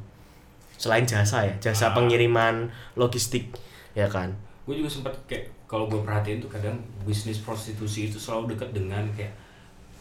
Selain 0.75 1.07
jasa 1.07 1.47
ya 1.47 1.55
jasa 1.63 1.91
Ah. 1.91 1.95
pengiriman 1.95 2.67
logistik 2.99 3.55
ya 3.95 4.11
kan? 4.11 4.35
Gue 4.67 4.83
juga 4.83 4.91
sempat 4.91 5.15
kayak 5.23 5.47
kalau 5.65 5.87
gue 5.87 6.03
perhatiin 6.03 6.43
tuh 6.43 6.51
kadang 6.51 6.75
bisnis 7.07 7.39
prostitusi 7.39 8.11
itu 8.11 8.19
selalu 8.19 8.53
dekat 8.53 8.75
dengan 8.75 9.07
kayak 9.15 9.31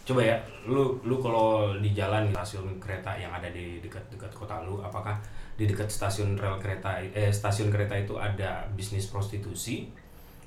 coba 0.04 0.20
ya 0.20 0.36
lu 0.68 1.00
lu 1.00 1.16
kalau 1.16 1.72
di 1.80 1.96
jalan 1.96 2.28
di 2.28 2.36
stasiun 2.36 2.76
kereta 2.76 3.16
yang 3.16 3.32
ada 3.32 3.48
di 3.48 3.80
dekat-dekat 3.80 4.28
kota 4.36 4.60
lu 4.60 4.76
apakah 4.84 5.16
di 5.56 5.64
dekat 5.64 5.88
stasiun 5.88 6.36
rel 6.36 6.60
kereta 6.60 7.00
eh 7.00 7.32
stasiun 7.32 7.72
kereta 7.72 7.96
itu 7.96 8.12
ada 8.14 8.68
bisnis 8.76 9.08
prostitusi 9.08 9.88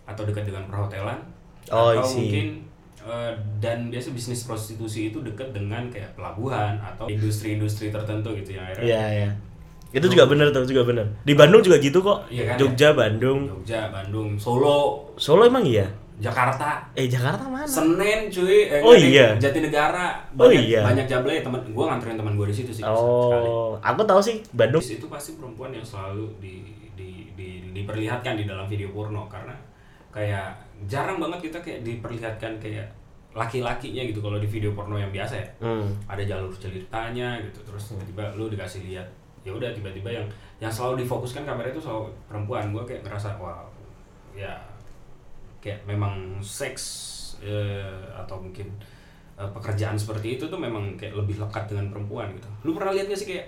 atau 0.06 0.24
dekat 0.24 0.46
dengan 0.46 0.70
perhotelan 0.70 1.18
Oh, 1.68 1.92
atau 1.92 2.00
I 2.00 2.06
see. 2.08 2.16
mungkin 2.24 2.48
eh, 3.04 3.34
dan 3.60 3.92
biasa 3.92 4.16
bisnis 4.16 4.48
prostitusi 4.48 5.12
itu 5.12 5.20
dekat 5.20 5.52
dengan 5.52 5.92
kayak 5.92 6.16
pelabuhan 6.16 6.80
atau 6.80 7.12
industri-industri 7.12 7.92
tertentu 7.92 8.32
gitu 8.38 8.56
yang 8.56 8.64
akhirnya 8.72 8.88
Iya 8.88 9.04
iya. 9.12 9.30
Itu 9.92 10.08
juga 10.08 10.28
bener 10.28 10.52
tuh 10.52 10.64
juga 10.64 10.84
bener. 10.84 11.08
Di 11.24 11.32
Bandung 11.36 11.64
juga 11.64 11.80
gitu 11.80 12.00
kok. 12.00 12.28
Iya 12.28 12.54
kan, 12.54 12.56
Jogja, 12.60 12.92
Bandung, 12.92 13.48
Jogja, 13.48 13.88
Bandung, 13.88 14.36
Solo, 14.36 15.12
Solo 15.16 15.44
emang 15.44 15.64
iya. 15.64 15.88
Jakarta, 16.18 16.82
Eh 16.92 17.06
Jakarta 17.06 17.46
mana? 17.46 17.62
Senin 17.64 18.26
cuy, 18.28 18.66
eh, 18.68 18.82
Oh, 18.82 18.92
iya. 18.92 19.38
Jatinegara, 19.38 20.18
Oh, 20.34 20.50
banyak, 20.50 20.66
iya. 20.66 20.82
banyak 20.82 21.06
jablay 21.06 21.40
teman, 21.40 21.62
gue 21.62 21.86
nganterin 21.86 22.18
teman 22.18 22.34
gue 22.34 22.48
di 22.48 22.56
situ 22.56 22.72
sih 22.72 22.82
sekali. 22.82 23.46
Oh, 23.46 23.78
aku 23.78 24.02
tahu 24.02 24.18
sih 24.20 24.42
Bandung. 24.52 24.82
Itu 24.82 25.06
pasti 25.08 25.38
perempuan 25.38 25.70
yang 25.70 25.86
selalu 25.86 26.26
di, 26.38 26.66
di, 26.94 27.10
di, 27.32 27.50
diperlihatkan 27.72 28.34
di 28.34 28.44
dalam 28.44 28.66
video 28.66 28.90
porno 28.90 29.30
karena 29.30 29.54
kayak 30.10 30.58
jarang 30.86 31.18
banget 31.18 31.48
kita 31.48 31.58
kayak 31.60 31.80
diperlihatkan 31.82 32.58
kayak 32.58 32.90
laki-lakinya 33.32 34.02
gitu 34.02 34.18
kalau 34.18 34.42
di 34.42 34.50
video 34.50 34.74
porno 34.74 34.98
yang 34.98 35.14
biasa 35.14 35.38
ya 35.38 35.48
Hmm. 35.60 35.86
ada 36.08 36.26
jalur 36.26 36.50
ceritanya 36.52 37.38
gitu 37.40 37.62
terus 37.62 37.94
tiba-tiba 37.94 38.34
lu 38.34 38.50
dikasih 38.50 38.82
lihat 38.84 39.06
ya 39.42 39.54
udah 39.54 39.70
tiba-tiba 39.70 40.10
yang 40.12 40.26
yang 40.58 40.74
selalu 40.74 41.06
difokuskan 41.06 41.46
kamera 41.46 41.70
itu 41.70 41.78
selalu 41.78 42.10
perempuan 42.26 42.74
gue 42.74 42.82
kayak 42.84 43.06
ngerasa 43.06 43.38
wah 43.38 43.62
ya 44.34 44.58
kayak 45.60 45.84
memang 45.84 46.14
seks 46.40 46.84
eh, 47.40 47.84
atau 48.14 48.40
mungkin 48.40 48.68
eh, 49.36 49.50
pekerjaan 49.52 49.94
seperti 49.94 50.36
itu 50.36 50.46
tuh 50.46 50.58
memang 50.58 50.96
kayak 50.96 51.14
lebih 51.14 51.38
lekat 51.38 51.68
dengan 51.68 51.88
perempuan 51.88 52.32
gitu 52.32 52.50
lu 52.64 52.72
pernah 52.72 52.92
lihat 52.92 53.08
gak 53.08 53.18
sih 53.18 53.30
kayak 53.30 53.48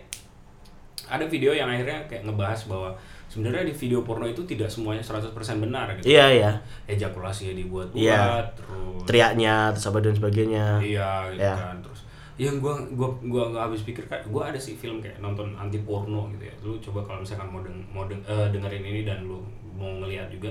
ada 1.08 1.26
video 1.26 1.50
yang 1.52 1.66
akhirnya 1.66 2.06
kayak 2.06 2.22
ngebahas 2.22 2.60
bahwa 2.66 2.90
sebenarnya 3.26 3.64
di 3.64 3.74
video 3.74 4.02
porno 4.02 4.26
itu 4.26 4.44
tidak 4.44 4.68
semuanya 4.68 5.02
100% 5.02 5.34
benar 5.60 5.90
gitu 5.96 6.06
Iya 6.08 6.26
iya. 6.30 6.52
ejakulasinya 6.86 7.54
dibuat-buat 7.56 7.98
Iya. 7.98 8.46
terus 8.54 9.02
Teriaknya 9.06 9.74
terus 9.74 9.86
apa 9.86 10.00
dan 10.00 10.14
sebagainya. 10.14 10.66
Iya 10.78 11.10
gitu 11.34 11.42
Ya. 11.42 11.56
kan 11.56 11.78
terus 11.82 12.06
yang 12.38 12.56
gua 12.58 12.78
gua 12.94 13.10
gua 13.22 13.44
nggak 13.50 13.64
habis 13.68 13.82
pikir 13.84 14.06
kan 14.06 14.22
gua 14.26 14.48
ada 14.48 14.56
sih 14.56 14.72
film 14.74 15.00
kayak 15.00 15.18
nonton 15.18 15.52
anti 15.56 15.82
porno 15.82 16.30
gitu 16.32 16.46
ya 16.46 16.56
lu 16.62 16.78
coba 16.80 17.04
kalau 17.04 17.20
misalkan 17.20 17.48
mau 17.48 17.60
deng 17.60 17.80
mau 17.90 18.06
deng- 18.06 18.24
eh, 18.24 18.48
dengerin 18.48 18.80
ini 18.82 19.02
dan 19.04 19.26
lu 19.26 19.42
mau 19.74 19.90
ngeliat 19.98 20.30
juga 20.30 20.48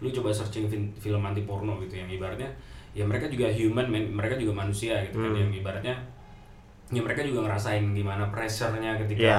lu 0.00 0.08
coba 0.10 0.28
searching 0.28 0.66
film 0.96 1.20
anti 1.20 1.44
porno 1.44 1.76
gitu 1.80 1.96
yang 1.96 2.08
ibaratnya 2.08 2.48
ya 2.90 3.04
mereka 3.04 3.28
juga 3.28 3.46
human 3.46 3.86
mereka 3.88 4.34
juga 4.34 4.52
manusia 4.56 4.98
gitu 5.04 5.16
kan 5.16 5.30
Hmm. 5.30 5.38
yang 5.38 5.50
ibaratnya 5.54 5.94
ya 6.90 7.00
mereka 7.00 7.22
juga 7.22 7.46
ngerasain 7.46 7.84
gimana 7.94 8.26
pressure-nya 8.28 8.98
ketika 8.98 9.22
Iya. 9.22 9.38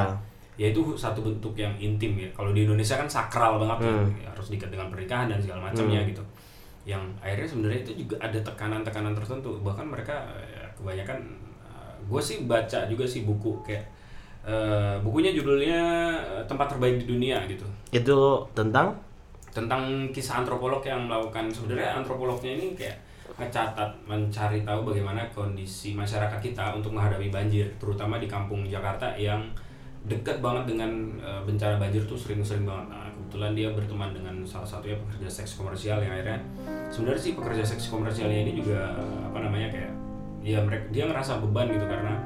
ya 0.56 0.65
itu 0.72 0.96
satu 0.96 1.20
bentuk 1.20 1.51
yang 1.56 1.74
intim 1.75 2.15
ya 2.15 2.30
kalau 2.32 2.53
di 2.53 2.63
Indonesia 2.63 2.96
kan 2.96 3.10
sakral 3.10 3.60
banget 3.60 3.84
kan. 3.84 3.91
Hmm. 4.06 4.10
Ya, 4.18 4.30
harus 4.32 4.48
diikat 4.48 4.70
dengan 4.70 4.88
pernikahan 4.88 5.27
dan 5.27 5.39
segala 5.41 5.68
macamnya 5.68 6.00
gitu 6.06 6.24
yang 6.82 7.01
akhirnya 7.20 7.46
sebenarnya 7.46 7.80
itu 7.84 7.91
juga 8.00 8.15
ada 8.18 8.39
tekanan-tekanan 8.41 9.13
tertentu 9.13 9.53
bahkan 9.60 9.86
mereka 9.86 10.18
ya, 10.41 10.65
kebanyakan 10.74 11.20
gue 12.01 12.22
sih 12.22 12.50
baca 12.50 12.89
juga 12.89 13.06
sih 13.06 13.22
buku 13.22 13.62
kayak 13.62 13.86
eh, 14.41 14.96
bukunya 15.00 15.30
judulnya 15.32 15.82
eh, 16.18 16.44
tempat 16.48 16.74
terbaik 16.74 16.98
di 16.98 17.06
dunia 17.06 17.46
gitu 17.46 17.68
Itu 17.91 18.50
tentang 18.51 18.98
tentang 19.51 20.08
kisah 20.10 20.43
antropolog 20.43 20.81
yang 20.84 21.05
melakukan. 21.05 21.51
Sebenarnya 21.51 22.00
antropolognya 22.00 22.51
ini 22.58 22.74
kayak 22.75 22.98
ngecatat 23.38 23.91
mencari 24.03 24.63
tahu 24.67 24.91
bagaimana 24.91 25.24
kondisi 25.31 25.96
masyarakat 25.96 26.39
kita 26.43 26.75
untuk 26.75 26.91
menghadapi 26.91 27.31
banjir 27.31 27.67
terutama 27.79 28.20
di 28.20 28.27
kampung 28.27 28.67
Jakarta 28.67 29.15
yang 29.15 29.39
dekat 30.03 30.41
banget 30.41 30.75
dengan 30.75 30.89
eh, 31.22 31.41
bencana 31.46 31.77
banjir 31.77 32.01
tuh 32.10 32.17
sering-sering 32.17 32.65
banget. 32.65 32.89
Nah, 32.89 33.08
kebetulan 33.31 33.55
dia 33.55 33.70
berteman 33.72 34.12
dengan 34.12 34.36
salah 34.43 34.67
satunya 34.67 34.98
pekerja 34.98 35.29
seks 35.29 35.55
komersial 35.55 36.03
yang 36.03 36.12
akhirnya 36.12 36.41
sebenarnya 36.91 37.22
sih 37.22 37.34
pekerja 37.38 37.63
seks 37.63 37.88
komersialnya 37.88 38.43
ini 38.43 38.60
juga 38.60 38.91
apa 39.24 39.39
namanya 39.39 39.72
kayak 39.72 39.91
ya 40.41 40.60
mereka 40.60 40.84
dia 40.89 41.05
ngerasa 41.05 41.39
beban 41.39 41.70
gitu 41.70 41.86
karena 41.86 42.17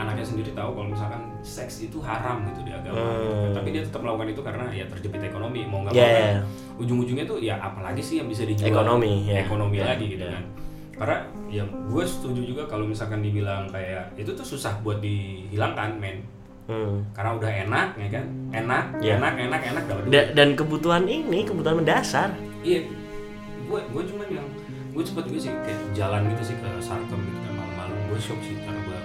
anaknya 0.00 0.24
sendiri 0.24 0.50
tahu 0.50 0.70
kalau 0.72 0.88
misalkan 0.88 1.22
seks 1.40 1.74
itu 1.82 2.00
haram 2.00 2.40
gitu 2.44 2.60
di 2.62 2.72
agama 2.72 2.96
gitu 2.96 3.04
kan. 3.04 3.36
Hmm. 3.38 3.52
tapi 3.52 3.68
dia 3.70 3.82
tetap 3.82 4.00
melakukan 4.00 4.28
itu 4.28 4.40
karena 4.40 4.64
ya 4.70 4.84
terjepit 4.86 5.20
ekonomi 5.22 5.60
mau 5.62 5.78
nggak 5.82 5.92
Iya, 5.92 6.00
mau 6.00 6.10
kan 6.10 6.24
iya. 6.26 6.40
ujung-ujungnya 6.78 7.24
tuh 7.24 7.38
ya 7.38 7.54
apalagi 7.56 8.00
sih 8.00 8.16
yang 8.16 8.26
bisa 8.26 8.42
dijual 8.42 8.66
Ekonomi, 8.66 9.12
ya. 9.24 9.36
ekonomi 9.42 9.76
Ya, 9.76 9.84
lagi 9.86 10.06
gitu 10.08 10.22
ya. 10.22 10.32
kan 10.32 10.44
karena 10.92 11.16
ya 11.48 11.62
gue 11.64 12.04
setuju 12.04 12.40
juga 12.42 12.62
kalau 12.66 12.84
misalkan 12.84 13.20
dibilang 13.20 13.68
kayak 13.68 14.12
itu 14.14 14.30
tuh 14.30 14.44
susah 14.46 14.72
buat 14.80 15.00
dihilangkan 15.00 15.96
men 15.96 16.18
Hmm. 16.62 17.02
karena 17.10 17.34
udah 17.34 17.50
enak 17.50 17.88
ya 17.98 18.08
kan 18.12 18.24
enak 18.52 18.84
Iya. 19.00 19.18
enak 19.18 19.32
enak 19.42 19.60
enak 19.66 19.82
dapat 19.84 20.02
duit 20.02 20.12
Da- 20.12 20.30
dan 20.32 20.48
kebutuhan 20.54 21.02
ini 21.02 21.42
kebutuhan 21.42 21.82
mendasar 21.82 22.30
iya 22.62 22.86
gue 23.60 23.80
gue 23.82 24.02
cuman 24.06 24.28
yang 24.30 24.46
gue 24.90 25.02
cepet 25.02 25.24
juga 25.24 25.40
sih 25.40 25.52
kayak 25.56 25.80
jalan 25.92 26.30
gitu 26.30 26.42
sih 26.44 26.56
ke 26.56 26.68
Sarkem 26.78 27.18
gitu 27.18 27.38
kan 27.40 27.52
malam-malam 27.56 27.96
gue 28.06 28.18
shock 28.18 28.38
sih 28.40 28.54
karena 28.56 28.80
gue 28.80 28.96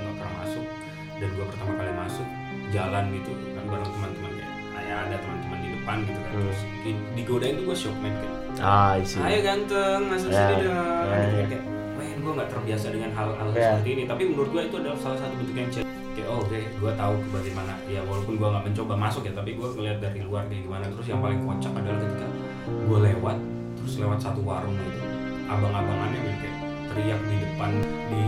dan 1.16 1.30
gue 1.30 1.46
pertama 1.46 1.72
kali 1.74 1.92
masuk 1.94 2.28
jalan 2.70 3.04
gitu 3.12 3.32
kan 3.52 3.64
bareng 3.66 3.90
teman-teman 3.90 4.32
kayak 4.34 4.54
ya 4.86 4.96
ada 5.02 5.18
teman-teman 5.18 5.58
di 5.58 5.70
depan 5.72 5.96
gitu 6.04 6.20
kan 6.20 6.30
Hmm. 6.30 6.42
terus 6.44 6.60
di- 6.82 7.04
digodain 7.16 7.54
tuh 7.56 7.66
gue 7.66 7.78
shock 7.78 7.98
man 7.98 8.14
kayak 8.14 8.34
ah 8.60 8.94
isi 8.96 9.18
ayo 9.18 9.40
ganteng 9.42 10.02
masuk 10.06 10.30
Ya, 10.30 10.38
sini 10.38 10.54
dong 10.62 10.76
ya, 11.06 11.18
gitu 11.18 11.36
ya. 11.36 11.46
kayak 11.48 11.64
men 11.96 12.18
gue 12.20 12.32
nggak 12.34 12.50
terbiasa 12.50 12.86
dengan 12.90 13.12
hal-hal 13.12 13.48
Ya. 13.50 13.62
seperti 13.74 13.90
ini 13.92 14.04
tapi 14.06 14.24
menurut 14.26 14.50
gue 14.52 14.62
itu 14.64 14.76
adalah 14.78 14.98
salah 14.98 15.18
satu 15.18 15.34
bentuk 15.36 15.56
yang 15.56 15.70
cek 15.70 15.84
kayak 16.12 16.28
oh 16.28 16.40
oke 16.40 16.58
gue 16.58 16.92
tahu 16.94 17.14
bagaimana 17.30 17.74
ya 17.86 18.02
walaupun 18.02 18.34
gue 18.36 18.48
nggak 18.48 18.66
mencoba 18.66 18.94
masuk 18.96 19.22
ya 19.24 19.34
tapi 19.34 19.52
gue 19.52 19.68
ngeliat 19.70 19.98
dari 20.00 20.20
luar 20.22 20.44
kayak 20.46 20.62
gimana 20.64 20.86
terus 20.88 21.08
yang 21.08 21.20
paling 21.20 21.40
kocak 21.42 21.72
adalah 21.74 21.98
ketika 21.98 22.28
gue 22.66 23.00
lewat 23.04 23.38
terus 23.76 23.94
lewat 23.98 24.20
satu 24.20 24.42
warung 24.42 24.76
itu 24.76 25.02
abang-abangannya 25.46 26.20
kayak 26.36 26.56
teriak 26.88 27.20
di 27.24 27.36
depan 27.38 27.70
di 28.08 28.24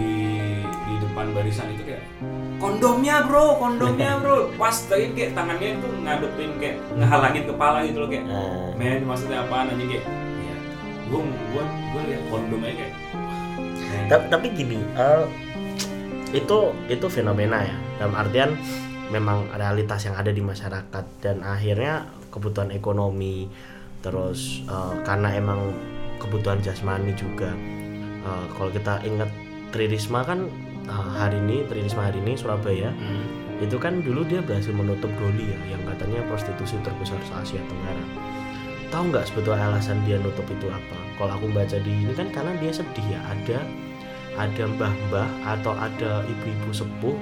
depan 1.18 1.34
barisan 1.34 1.74
itu 1.74 1.82
kayak 1.82 2.04
kondomnya 2.62 3.26
bro 3.26 3.58
kondomnya 3.58 4.22
bro. 4.22 4.54
Pas 4.54 4.78
tadi 4.86 5.10
kayak 5.18 5.34
tangannya 5.34 5.82
itu 5.82 5.88
ngadepin 6.06 6.52
kayak 6.62 6.78
ngehalangin 6.94 7.44
kepala 7.50 7.82
gitu 7.90 7.98
loh 8.06 8.10
kayak 8.14 8.30
Nah, 8.30 8.70
men 8.78 9.02
maksudnya 9.02 9.42
apaan 9.42 9.74
aja 9.74 9.82
kayak 9.82 10.06
ya 10.46 10.56
gue 11.10 11.22
gue 11.26 11.64
gue 11.66 12.02
lihat 12.14 12.24
kondom 12.30 12.62
aja 12.62 12.76
kayak. 12.78 12.94
Men, 13.66 14.06
Ta- 14.14 14.28
tapi 14.30 14.48
gini 14.54 14.78
eh, 14.94 15.26
itu 16.38 16.58
itu 16.86 17.06
fenomena 17.10 17.66
ya. 17.66 17.74
Dalam 17.98 18.14
artian 18.14 18.54
memang 19.10 19.50
realitas 19.58 20.06
yang 20.06 20.14
ada 20.14 20.30
di 20.30 20.46
masyarakat 20.46 21.06
dan 21.26 21.42
akhirnya 21.42 22.06
kebutuhan 22.30 22.70
ekonomi 22.70 23.50
terus 24.06 24.62
eh, 24.70 24.94
karena 25.02 25.34
emang 25.34 25.74
kebutuhan 26.22 26.62
jasmani 26.62 27.18
juga. 27.18 27.50
Eh, 28.22 28.46
kalau 28.54 28.70
kita 28.70 29.02
ingat 29.02 29.34
Tri 29.74 29.90
Risma 29.90 30.22
kan 30.22 30.46
eh, 30.88 31.08
hari 31.20 31.38
ini 31.44 31.67
Tri 31.67 31.84
Risma 31.84 32.08
hari 32.08 32.20
ini 32.24 32.34
Surabaya. 32.39 32.89
Hmm, 32.96 33.25
itu 33.62 33.77
kan 33.77 34.01
dulu 34.01 34.24
dia 34.25 34.39
berhasil 34.39 34.72
menutup 34.72 35.10
Doli 35.17 35.50
ya 35.50 35.77
yang 35.77 35.82
katanya 35.86 36.22
prostitusi 36.29 36.77
terbesar 36.82 37.20
se 37.25 37.34
Asia 37.34 37.62
Tenggara. 37.67 38.06
Tahu 38.88 39.03
nggak 39.12 39.25
sebetulnya 39.27 39.67
alasan 39.67 40.00
dia 40.08 40.15
nutup 40.22 40.48
itu 40.48 40.72
apa? 40.72 41.00
Kalau 41.20 41.32
aku 41.36 41.51
baca 41.51 41.77
di 41.82 41.91
ini 41.91 42.13
kan 42.15 42.32
karena 42.32 42.56
dia 42.62 42.72
sedih 42.72 43.08
ya 43.12 43.20
ada 43.27 43.60
ada 44.38 44.63
mbah-mbah 44.70 45.27
atau 45.58 45.74
ada 45.74 46.24
ibu-ibu 46.24 46.70
sepuh 46.72 47.17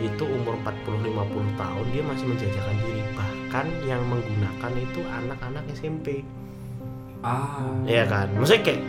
itu 0.00 0.24
umur 0.24 0.56
40-50 0.64 1.60
tahun 1.60 1.86
dia 1.92 2.02
masih 2.06 2.26
menjajakan 2.32 2.76
diri. 2.80 3.02
Bahkan 3.12 3.66
yang 3.84 4.02
menggunakan 4.08 4.72
itu 4.78 5.00
anak-anak 5.04 5.64
SMP 5.76 6.24
ah. 7.26 7.60
Ya 7.86 8.04
kan? 8.06 8.30
Maksudnya 8.34 8.62
kayak 8.66 8.80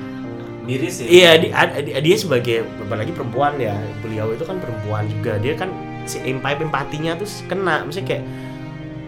miris 0.63 1.03
ya 1.03 1.07
Iya, 1.07 1.31
di, 1.43 1.47
ad- 1.51 1.75
di- 1.83 1.93
dia 1.93 2.15
sebagai 2.15 2.63
apalagi 2.87 3.11
perempuan 3.11 3.59
ya, 3.59 3.75
beliau 3.99 4.31
itu 4.31 4.47
kan 4.47 4.57
perempuan 4.63 5.05
juga. 5.11 5.35
Dia 5.43 5.53
kan 5.59 5.69
si 6.07 6.19
empati 6.23 6.63
empatinya 6.67 7.15
tuh 7.19 7.27
kena, 7.47 7.83
misalnya 7.83 8.07
kayak 8.15 8.23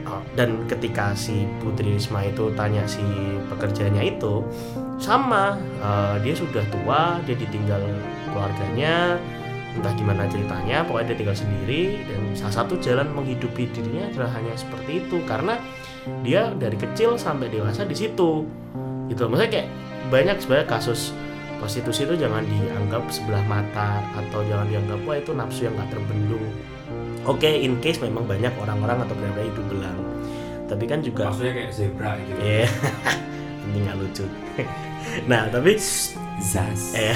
oh, 0.08 0.22
dan 0.36 0.64
ketika 0.68 1.16
si 1.16 1.48
Putri 1.64 1.96
Risma 1.96 2.24
itu 2.28 2.52
tanya 2.56 2.84
si 2.88 3.04
pekerjanya 3.48 4.04
itu 4.04 4.44
sama 5.00 5.60
eh, 5.80 6.16
dia 6.24 6.36
sudah 6.36 6.63
tua, 6.72 7.20
dia 7.28 7.36
ditinggal 7.36 7.84
keluarganya, 8.32 9.20
entah 9.76 9.91
gimana 9.96 10.24
ceritanya, 10.28 10.84
pokoknya 10.88 11.15
dia 11.15 11.18
tinggal 11.20 11.38
sendiri 11.39 11.82
dan 12.08 12.20
salah 12.36 12.63
satu 12.63 12.80
jalan 12.80 13.08
menghidupi 13.12 13.68
dirinya 13.76 14.08
adalah 14.12 14.32
hanya 14.39 14.56
seperti 14.56 15.04
itu. 15.04 15.20
Karena 15.28 15.60
dia 16.24 16.52
dari 16.56 16.76
kecil 16.80 17.20
sampai 17.20 17.52
dewasa 17.52 17.84
di 17.84 17.96
situ. 17.96 18.44
Gitu. 19.12 19.22
Maksudnya 19.28 19.52
kayak 19.52 19.70
banyak 20.10 20.38
sebenarnya 20.38 20.68
kasus 20.70 21.12
prostitusi 21.60 22.06
itu 22.06 22.15
jangan 22.20 22.44
dianggap 22.46 23.04
sebelah 23.10 23.44
mata 23.46 24.04
atau 24.13 24.44
jangan 24.46 24.68
dianggap 24.70 25.00
wah 25.04 25.18
itu 25.18 25.32
nafsu 25.32 25.68
yang 25.68 25.76
nggak 25.76 25.89
terbendung. 25.91 26.46
Oke 27.26 27.50
in 27.50 27.82
case 27.82 28.00
memang 28.02 28.30
banyak 28.30 28.54
orang-orang 28.62 29.02
atau 29.04 29.15
berada 29.18 29.41
hidup 29.41 29.65
belang. 29.72 30.00
Tapi 30.65 30.84
kan 30.89 31.00
juga 31.02 31.30
maksudnya 31.30 31.54
kayak 31.54 31.72
zebra 31.74 32.12
gitu. 32.22 32.39
Iya. 32.41 32.68
ini 33.70 33.78
nggak 33.86 33.98
lucu. 34.00 34.26
Nah 35.30 35.46
tapi 35.54 35.78
zas. 36.41 36.98
Eh, 36.98 37.13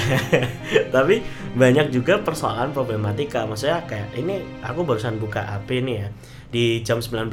tapi 0.94 1.26
banyak 1.58 1.90
juga 1.90 2.22
persoalan 2.22 2.70
problematika. 2.70 3.42
Maksudnya 3.50 3.82
kayak 3.82 4.14
ini 4.14 4.62
aku 4.62 4.86
barusan 4.86 5.18
buka 5.18 5.42
HP 5.42 5.82
nih 5.82 5.96
ya 6.06 6.08
di 6.50 6.82
jam 6.82 6.98
19.40 6.98 7.30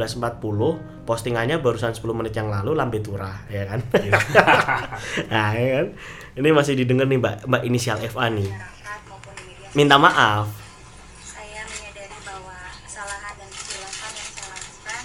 postingannya 1.10 1.58
barusan 1.58 1.94
10 1.94 2.06
menit 2.14 2.34
yang 2.38 2.54
lalu 2.54 2.78
lambe 2.78 3.02
turah 3.02 3.44
ya 3.50 3.66
kan? 3.66 3.82
Nah 5.34 5.52
ya 5.58 5.70
kan? 5.82 5.88
Ini 6.38 6.50
masih 6.54 6.78
didengar 6.78 7.10
nih 7.10 7.18
mbak 7.18 7.50
mbak 7.50 7.62
inisial 7.66 7.98
FA 8.06 8.30
nih. 8.30 8.50
Minta 9.74 9.98
maaf 9.98 10.68
saya 11.22 11.62
menyadari 11.70 12.18
bahwa 12.26 12.58
kesalahan 12.86 13.34
dan 13.38 13.50
kejelasan 13.50 14.12
yang 14.18 14.32
saya 14.34 14.50
lakukan 14.58 15.02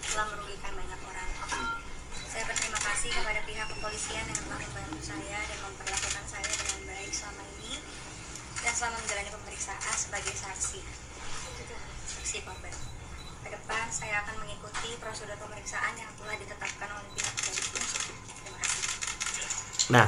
telah 0.00 0.26
merugikan 0.32 0.72
banyak 0.76 1.00
orang. 1.04 1.30
Saya 2.28 2.44
berterima 2.48 2.80
kasih 2.80 3.10
kepada 3.12 3.40
pihak 3.44 3.66
kepolisian 3.68 4.24
yang 4.28 4.40
telah 4.48 4.58
membantu 4.64 5.00
saya 5.02 5.38
dan 5.44 5.58
memperlakukan 5.60 6.24
saya 6.24 6.48
dengan 6.48 6.80
baik 6.88 7.12
selama 7.12 7.42
ini 7.60 7.74
dan 8.64 8.72
selama 8.72 8.96
menjalani 9.00 9.30
pemeriksaan 9.32 9.94
sebagai 9.96 10.34
saksi. 10.36 10.80
Saksi 12.08 12.36
korban. 12.48 12.74
Ke 13.44 13.48
depan 13.54 13.86
saya 13.92 14.24
akan 14.24 14.34
mengikuti 14.44 14.96
prosedur 15.00 15.36
pemeriksaan 15.36 15.94
yang 16.00 16.10
telah 16.16 16.36
ditetapkan 16.36 16.90
oleh 16.96 17.10
pihak 17.12 17.34
kepolisian. 17.38 17.84
Terima 18.40 18.58
kasih. 18.60 19.77
Nah, 19.88 20.06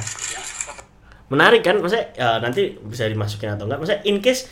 menarik 1.33 1.65
kan? 1.65 1.81
Maksudnya 1.81 2.07
ya, 2.13 2.29
nanti 2.43 2.77
bisa 2.77 3.09
dimasukin 3.09 3.57
atau 3.57 3.65
enggak? 3.65 3.81
Maksudnya 3.81 4.03
in 4.05 4.21
case 4.21 4.51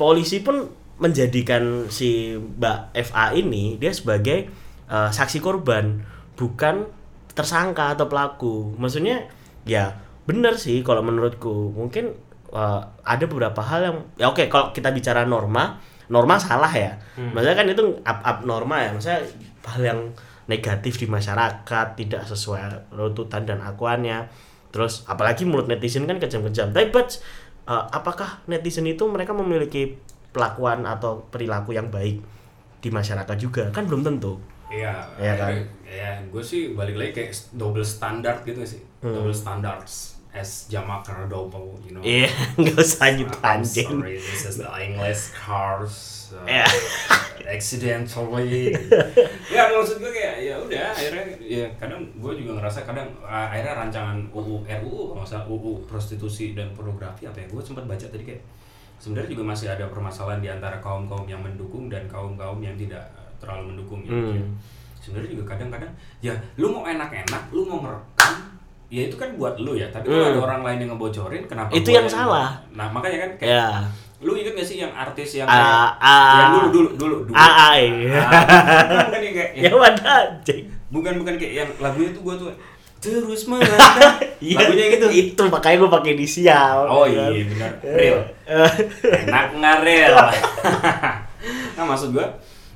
polisi 0.00 0.40
pun 0.40 0.68
menjadikan 1.00 1.88
si 1.88 2.36
Mbak 2.36 2.92
FA 3.08 3.32
ini 3.32 3.80
dia 3.80 3.92
sebagai 3.92 4.48
eh, 4.88 5.10
saksi 5.10 5.40
korban, 5.40 6.00
bukan 6.36 6.88
tersangka 7.32 7.96
atau 7.96 8.08
pelaku. 8.08 8.76
Maksudnya 8.76 9.28
ya 9.64 9.96
benar 10.24 10.56
sih 10.56 10.80
kalau 10.84 11.04
menurutku. 11.04 11.72
Mungkin 11.76 12.12
eh, 12.52 12.80
ada 13.04 13.24
beberapa 13.28 13.60
hal 13.60 13.80
yang 13.84 13.96
ya 14.16 14.26
oke 14.32 14.48
kalau 14.48 14.72
kita 14.72 14.92
bicara 14.92 15.24
norma, 15.24 15.80
norma 16.08 16.36
salah 16.40 16.72
ya. 16.72 16.96
Maksudnya 17.16 17.56
kan 17.56 17.66
itu 17.68 17.84
up 18.04 18.20
up 18.24 18.38
norma 18.44 18.80
ya. 18.84 18.90
Maksudnya 18.92 19.20
hal 19.60 19.82
yang 19.84 20.00
negatif 20.50 20.98
di 20.98 21.06
masyarakat 21.06 21.86
tidak 21.94 22.26
sesuai 22.26 22.90
runtutan 22.90 23.46
dan 23.46 23.62
akuannya 23.62 24.26
terus 24.70 25.02
apalagi 25.06 25.46
mulut 25.46 25.66
netizen 25.66 26.06
kan 26.06 26.18
kejam-kejam 26.22 26.70
tapi 26.70 26.94
but 26.94 27.18
uh, 27.66 27.90
apakah 27.90 28.42
netizen 28.46 28.86
itu 28.86 29.06
mereka 29.10 29.34
memiliki 29.34 29.98
pelakuan 30.30 30.86
atau 30.86 31.26
perilaku 31.30 31.74
yang 31.74 31.90
baik 31.90 32.22
di 32.80 32.88
masyarakat 32.88 33.36
juga 33.36 33.68
kan 33.74 33.86
belum 33.86 34.06
tentu 34.06 34.38
Iya, 34.70 35.02
Iya 35.18 35.34
kan? 35.34 35.50
Ya, 35.82 36.10
gue 36.30 36.38
sih 36.46 36.78
balik 36.78 36.94
lagi 36.94 37.10
kayak 37.10 37.34
double 37.58 37.82
standard 37.82 38.46
gitu 38.46 38.62
sih. 38.62 38.78
Hmm. 39.02 39.18
Double 39.18 39.34
standards 39.34 40.19
as 40.30 40.70
jamak 40.70 41.02
karena 41.02 41.26
double, 41.26 41.74
you 41.82 41.92
know. 41.92 42.02
iya 42.02 42.30
nggak 42.58 42.78
usah 42.78 43.10
anjing 43.42 43.90
sorry, 43.90 44.14
this 44.14 44.46
is 44.46 44.56
the 44.62 44.70
English 44.78 45.34
cars. 45.34 46.16
Uh, 46.30 46.46
Iya. 46.46 46.62
accidentally. 47.50 48.70
ya 49.54 49.66
maksud 49.66 49.98
gue 49.98 50.12
kayak 50.14 50.36
ya 50.46 50.54
udah 50.54 50.94
akhirnya 50.94 51.24
ya 51.42 51.66
kadang 51.74 52.06
gue 52.14 52.32
juga 52.38 52.62
ngerasa 52.62 52.86
kadang 52.86 53.10
uh, 53.18 53.50
akhirnya 53.50 53.74
rancangan 53.74 54.22
UU 54.30 54.62
RUU 54.62 55.02
kalau 55.10 55.18
nggak 55.18 55.26
salah 55.26 55.46
UU 55.50 55.82
prostitusi 55.90 56.54
dan 56.54 56.70
pornografi 56.70 57.26
apa 57.26 57.42
ya 57.42 57.46
gue 57.50 57.58
sempat 57.58 57.90
baca 57.90 58.06
tadi 58.06 58.22
kayak 58.22 58.42
sebenarnya 59.02 59.34
juga 59.34 59.44
masih 59.50 59.66
ada 59.74 59.90
permasalahan 59.90 60.38
di 60.38 60.46
antara 60.54 60.78
kaum 60.78 61.10
kaum 61.10 61.26
yang 61.26 61.42
mendukung 61.42 61.90
dan 61.90 62.06
kaum 62.06 62.38
kaum 62.38 62.62
yang 62.62 62.78
tidak 62.78 63.02
terlalu 63.42 63.74
mendukung 63.74 64.06
ya. 64.06 64.14
Hmm. 64.14 64.54
Sebenarnya 65.02 65.34
juga 65.34 65.44
kadang-kadang 65.56 65.90
ya 66.22 66.36
lu 66.60 66.70
mau 66.70 66.86
enak-enak, 66.86 67.42
lu 67.50 67.66
mau 67.66 67.82
ngerekam 67.82 68.59
ya 68.90 69.06
itu 69.06 69.14
kan 69.14 69.30
buat 69.34 69.54
lu 69.56 69.72
ya. 69.72 69.86
Tapi 69.88 70.04
kalau 70.04 70.20
Hmm. 70.20 70.32
ada 70.32 70.40
orang 70.44 70.60
lain 70.62 70.78
yang 70.80 70.90
ngebocorin 70.92 71.42
kenapa 71.44 71.70
Itu 71.70 71.88
gua 71.88 71.96
yang 71.96 72.06
salah. 72.06 72.48
nah 72.70 72.86
makanya 72.86 73.18
kan 73.20 73.30
kayak 73.38 73.54
ya. 73.54 73.66
lu 74.20 74.34
inget 74.34 74.52
gak 74.52 74.66
sih 74.66 74.76
yang 74.76 74.92
artis 74.92 75.30
yang 75.34 75.46
kayak- 75.46 75.94
a. 75.96 76.18
Yang 76.36 76.50
dulu 76.52 76.68
dulu 76.68 76.88
dulu 76.92 77.16
dulu. 77.24 77.34
A 77.34 77.46
a 77.46 77.70
Ah, 77.72 77.78
bukan 79.06 79.20
yang 79.22 79.34
kayak 79.34 79.50
ya 79.62 79.70
wadah 79.72 80.04
anjing. 80.28 80.64
Bukan 80.88 81.12
bukan 81.16 81.34
kayak 81.34 81.54
yang 81.56 81.68
lagunya 81.78 82.10
tuh 82.10 82.22
gua 82.22 82.34
tuh 82.36 82.50
terus 83.00 83.42
melangkah 83.48 84.20
Iya, 84.38 84.56
lagunya 84.60 84.86
gitu. 84.92 85.06
Itu 85.08 85.42
makanya 85.46 85.76
gue 85.78 85.90
pakai 85.90 86.10
inisial. 86.12 86.76
Oh 86.84 87.06
ya 87.06 87.16
kan? 87.22 87.32
iya 87.32 87.44
benar. 87.46 87.70
Real. 87.80 88.20
Eh, 88.44 88.72
enak 89.24 89.46
nggak 89.54 89.78
real? 89.80 90.14
Nah 91.72 91.84
maksud 91.86 92.10
gua 92.10 92.26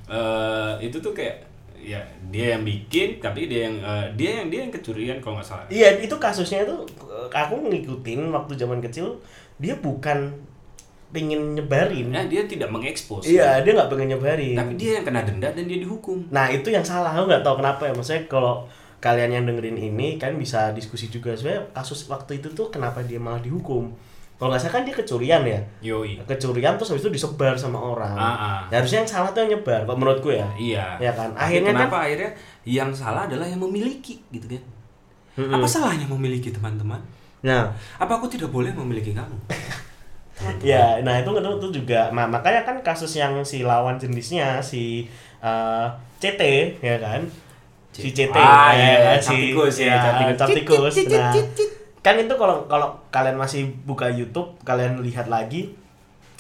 eh, 0.07 0.73
itu 0.81 0.97
tuh 0.99 1.13
kayak 1.13 1.45
ya 1.85 2.01
dia 2.33 2.57
yang 2.57 2.65
bikin 2.65 3.21
tapi 3.21 3.47
dia 3.47 3.69
yang 3.69 3.77
eh, 3.85 4.07
dia 4.17 4.31
yang 4.41 4.49
dia 4.49 4.61
yang 4.65 4.73
kecurian 4.73 5.21
kalau 5.21 5.37
nggak 5.37 5.49
salah 5.49 5.65
Iya 5.69 6.01
itu 6.01 6.17
kasusnya 6.17 6.65
itu 6.65 6.77
eh, 7.05 7.29
aku 7.29 7.61
ngikutin 7.69 8.33
waktu 8.33 8.53
zaman 8.57 8.81
kecil 8.81 9.21
dia 9.61 9.77
bukan 9.79 10.33
pingin 11.15 11.55
nyebarin. 11.55 12.11
Nah, 12.11 12.27
dia 12.27 12.43
tidak 12.51 12.75
mengekspos. 12.75 13.23
Iya, 13.31 13.63
dia 13.63 13.79
nggak 13.79 13.87
pengen 13.87 14.19
nyebarin. 14.19 14.59
Tapi 14.59 14.73
dia 14.75 14.99
yang 14.99 15.07
kena 15.07 15.23
denda 15.23 15.49
dan 15.55 15.65
dia 15.71 15.79
dihukum. 15.79 16.27
Nah 16.35 16.51
itu 16.51 16.75
yang 16.75 16.83
salah, 16.83 17.15
aku 17.15 17.31
nggak 17.31 17.47
tahu 17.47 17.63
kenapa 17.63 17.87
ya. 17.87 17.95
Maksudnya 17.95 18.27
kalau 18.27 18.67
kalian 18.99 19.31
yang 19.31 19.45
dengerin 19.47 19.79
ini 19.79 20.19
kan 20.19 20.35
bisa 20.35 20.75
diskusi 20.75 21.07
juga. 21.07 21.39
Sebenarnya 21.39 21.71
kasus 21.71 22.11
waktu 22.11 22.43
itu 22.43 22.51
tuh 22.51 22.75
kenapa 22.75 23.07
dia 23.07 23.23
malah 23.23 23.39
dihukum? 23.39 23.95
Kalau 24.35 24.51
nggak 24.51 24.61
salah 24.61 24.75
kan 24.77 24.83
dia 24.83 24.95
kecurian 24.99 25.43
ya. 25.47 25.61
Yoi. 25.81 26.19
Kecurian 26.27 26.75
terus 26.75 26.91
habis 26.91 27.07
itu 27.07 27.13
disebar 27.15 27.55
sama 27.55 27.79
orang. 27.79 28.19
Ah, 28.19 28.35
ah. 28.35 28.61
Ya, 28.67 28.83
harusnya 28.83 29.07
yang 29.07 29.11
salah 29.11 29.31
tuh 29.31 29.47
yang 29.47 29.59
nyebar, 29.59 29.87
kalau 29.87 29.95
menurutku 29.95 30.35
ya. 30.35 30.47
Iya. 30.59 30.99
Ya 30.99 31.13
kan? 31.15 31.31
Tapi 31.33 31.43
Akhirnya 31.43 31.73
kenapa 31.73 31.97
akhirnya 32.03 32.31
yang 32.67 32.91
salah 32.91 33.31
adalah 33.31 33.47
yang 33.47 33.63
memiliki 33.63 34.19
gitu 34.35 34.47
kan? 34.59 34.63
Mm-mm. 35.39 35.55
Apa 35.55 35.67
salahnya 35.67 36.07
memiliki 36.11 36.51
teman-teman? 36.51 36.99
Nah, 37.47 37.71
Apa 37.99 38.19
aku 38.19 38.27
tidak 38.27 38.51
boleh 38.51 38.75
memiliki 38.75 39.15
kamu? 39.15 39.39
Teman-teman. 40.35 40.67
ya, 40.71 40.99
nah 41.07 41.15
itu 41.23 41.31
itu 41.31 41.51
tuh 41.63 41.71
juga. 41.71 42.11
Nah, 42.11 42.27
makanya 42.27 42.67
kan 42.67 42.77
kasus 42.83 43.15
yang 43.15 43.39
si 43.47 43.63
lawan 43.63 43.95
jenisnya 44.03 44.59
si 44.59 45.07
eh, 45.39 45.87
CT 46.19 46.43
ya 46.83 46.99
kan? 46.99 47.23
Si 47.95 48.11
CT 48.11 48.35
Ah, 48.35 48.75
ya 48.75 48.83
iya, 48.83 48.97
kan? 48.99 49.19
cap 49.23 49.35
tikus 49.39 49.77
ya, 49.79 49.95
cap 50.35 50.49
tikus. 50.51 50.95
tikus. 50.99 51.15
Nah, 51.15 51.31
cit, 51.31 51.47
cit. 51.55 51.71
Kan 52.05 52.21
itu 52.21 52.35
kalau 52.37 52.69
kalau 52.69 53.01
kalian 53.09 53.41
masih 53.41 53.73
buka 53.89 54.13
YouTube, 54.13 54.53
kalian 54.63 55.01
lihat 55.01 55.33
lagi 55.33 55.73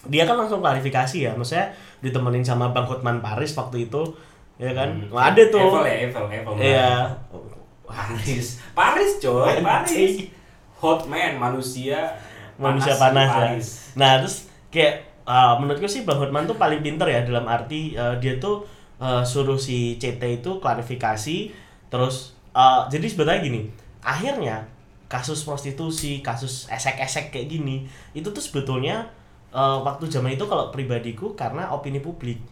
dia 0.04 0.28
kan 0.28 0.36
langsung 0.36 0.60
klarifikasi 0.60 1.16
ya, 1.16 1.32
maksudnya 1.32 1.72
ditemenin 2.04 2.44
sama 2.44 2.68
Bang 2.76 2.84
Hotman 2.84 3.24
Paris 3.24 3.56
waktu 3.56 3.88
itu, 3.88 4.04
ya 4.60 4.76
kan? 4.76 4.92
Hmm. 4.92 5.08
Wah, 5.08 5.32
ada 5.32 5.42
tuh. 5.48 5.64
Evel 5.64 5.84
ya, 5.88 5.96
Evel, 6.04 6.24
Evel. 6.28 6.54
Iya. 6.60 6.92
Paris. 7.88 8.60
Paris 8.76 9.12
coy, 9.24 9.64
Paris. 9.64 9.88
Anjing. 9.88 10.28
Hot 10.84 11.08
man, 11.08 11.40
manusia 11.40 12.12
manusia 12.58 12.94
di 12.94 13.00
panas 13.00 13.28
ya. 13.28 13.34
Paris. 13.34 13.66
Nah 13.98 14.12
terus 14.22 14.36
kayak 14.70 14.94
uh, 15.26 15.58
menurutku 15.58 15.88
sih 15.90 16.06
Bang 16.06 16.22
Hotman 16.22 16.46
tuh 16.46 16.58
paling 16.58 16.80
pinter 16.82 17.06
ya 17.10 17.26
dalam 17.26 17.46
arti 17.46 17.94
uh, 17.98 18.16
dia 18.18 18.38
tuh 18.38 18.66
uh, 19.02 19.22
suruh 19.22 19.58
si 19.58 19.98
CT 19.98 20.42
itu 20.42 20.50
klarifikasi 20.62 21.36
terus 21.90 22.34
uh, 22.54 22.86
jadi 22.90 23.06
sebetulnya 23.06 23.40
gini 23.42 23.60
akhirnya 24.02 24.66
kasus 25.14 25.46
prostitusi 25.46 26.18
kasus 26.18 26.66
esek-esek 26.66 27.30
kayak 27.30 27.46
gini 27.46 27.86
itu 28.18 28.26
tuh 28.34 28.42
sebetulnya 28.42 29.06
uh, 29.54 29.78
waktu 29.86 30.10
zaman 30.10 30.34
itu 30.34 30.42
kalau 30.50 30.74
pribadiku 30.74 31.38
karena 31.38 31.70
opini 31.70 32.02
publik. 32.02 32.42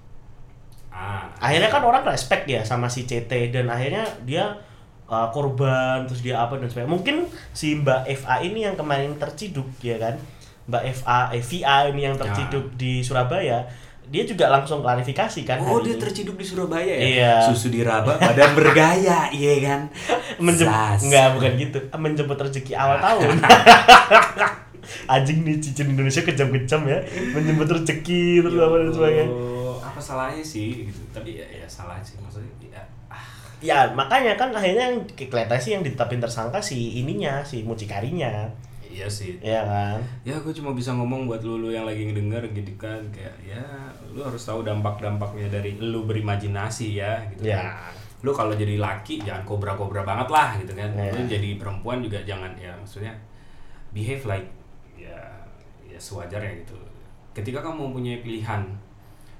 Ah. 0.92 1.24
akhirnya 1.40 1.72
kan 1.72 1.80
orang 1.88 2.04
respect 2.04 2.44
ya 2.44 2.60
sama 2.68 2.84
si 2.84 3.08
CT 3.08 3.48
dan 3.48 3.72
akhirnya 3.72 4.04
dia 4.28 4.60
uh, 5.08 5.32
korban 5.32 6.04
terus 6.04 6.20
dia 6.20 6.38
apa 6.38 6.60
dan 6.60 6.68
sebagainya. 6.68 6.92
Mungkin 6.92 7.16
si 7.56 7.80
Mbak 7.80 8.06
FA 8.22 8.44
ini 8.44 8.68
yang 8.68 8.76
kemarin 8.76 9.16
terciduk 9.16 9.66
ya 9.80 9.96
kan? 9.96 10.20
Mbak 10.68 10.84
FA 11.02 11.32
eh, 11.34 11.42
VA 11.42 11.76
ini 11.90 12.00
yang 12.06 12.14
terciduk 12.20 12.76
di 12.78 13.00
Surabaya 13.02 13.66
dia 14.12 14.22
juga 14.22 14.46
langsung 14.46 14.78
klarifikasi 14.78 15.40
kan 15.42 15.56
Oh, 15.58 15.80
dia 15.80 15.96
ini. 15.96 15.98
terciduk 15.98 16.36
di 16.36 16.44
Surabaya 16.44 16.84
ya? 16.92 17.00
Iya. 17.00 17.32
Susu 17.48 17.66
diraba, 17.66 18.12
badan 18.14 18.52
bergaya, 18.52 19.26
iya 19.32 19.54
kan? 19.58 19.80
Menjem- 20.36 20.68
Zas. 20.68 21.00
enggak 21.02 21.32
bukan 21.32 21.52
gitu 21.56 21.78
menjemput 21.94 22.36
rezeki 22.38 22.72
awal 22.74 22.98
tahun 22.98 23.40
anjing 25.08 25.42
nih 25.42 25.56
cincin 25.58 25.88
Indonesia 25.90 26.20
kejam-kejam 26.20 26.82
ya 26.84 26.98
menjemput 27.32 27.68
rezeki 27.72 28.22
terus 28.40 28.52
Ya 28.52 28.62
apa 28.62 28.76
dan 28.76 28.90
sebagainya 28.90 29.26
apa 29.80 30.00
salahnya 30.00 30.42
sih 30.42 30.68
gitu 30.86 31.00
tapi 31.10 31.38
ya, 31.38 31.46
ya 31.46 31.66
salah 31.66 31.98
sih 32.00 32.18
maksudnya 32.18 32.50
ya, 32.62 32.82
ah, 33.08 33.22
ya 33.58 33.78
makanya 33.92 34.34
kan 34.34 34.50
akhirnya 34.50 34.90
yang 34.90 34.98
kelihatan 35.08 35.56
sih 35.56 35.72
yang 35.72 35.82
ditetapin 35.82 36.18
tersangka 36.18 36.58
si 36.58 36.98
ininya 36.98 37.42
si 37.42 37.62
mucikarinya 37.62 38.50
iya 38.92 39.08
sih 39.08 39.40
ya 39.40 39.64
kan 39.64 39.96
ya 40.22 40.36
gue 40.36 40.52
cuma 40.52 40.70
bisa 40.70 40.92
ngomong 40.92 41.24
buat 41.24 41.40
lu, 41.40 41.56
lu 41.58 41.68
yang 41.68 41.88
lagi 41.88 42.04
ngedenger 42.04 42.44
gitu 42.52 42.72
kan 42.76 43.00
kayak 43.08 43.32
ya 43.40 43.64
lu 44.12 44.20
harus 44.20 44.38
tahu 44.38 44.60
dampak-dampaknya 44.60 45.48
dari 45.48 45.80
lu 45.80 46.04
berimajinasi 46.04 47.00
ya 47.00 47.16
gitu 47.32 47.48
Ya. 47.48 47.72
kan. 47.72 47.96
lu 48.22 48.30
kalau 48.30 48.52
jadi 48.52 48.76
laki 48.76 49.18
jangan 49.18 49.42
kobra-kobra 49.42 50.04
banget 50.04 50.28
lah 50.28 50.54
gitu 50.60 50.76
kan 50.76 50.92
Ya. 50.92 51.08
lu 51.10 51.24
jadi 51.24 51.56
perempuan 51.56 51.98
juga 51.98 52.20
jangan 52.22 52.52
ya 52.54 52.70
maksudnya 52.76 53.10
behave 53.90 54.22
like 54.22 54.48
ya 54.94 55.16
ya 55.82 55.96
sewajarnya 55.96 56.52
gitu 56.60 56.76
ketika 57.32 57.58
kamu 57.58 57.88
mempunyai 57.88 58.20
pilihan 58.20 58.60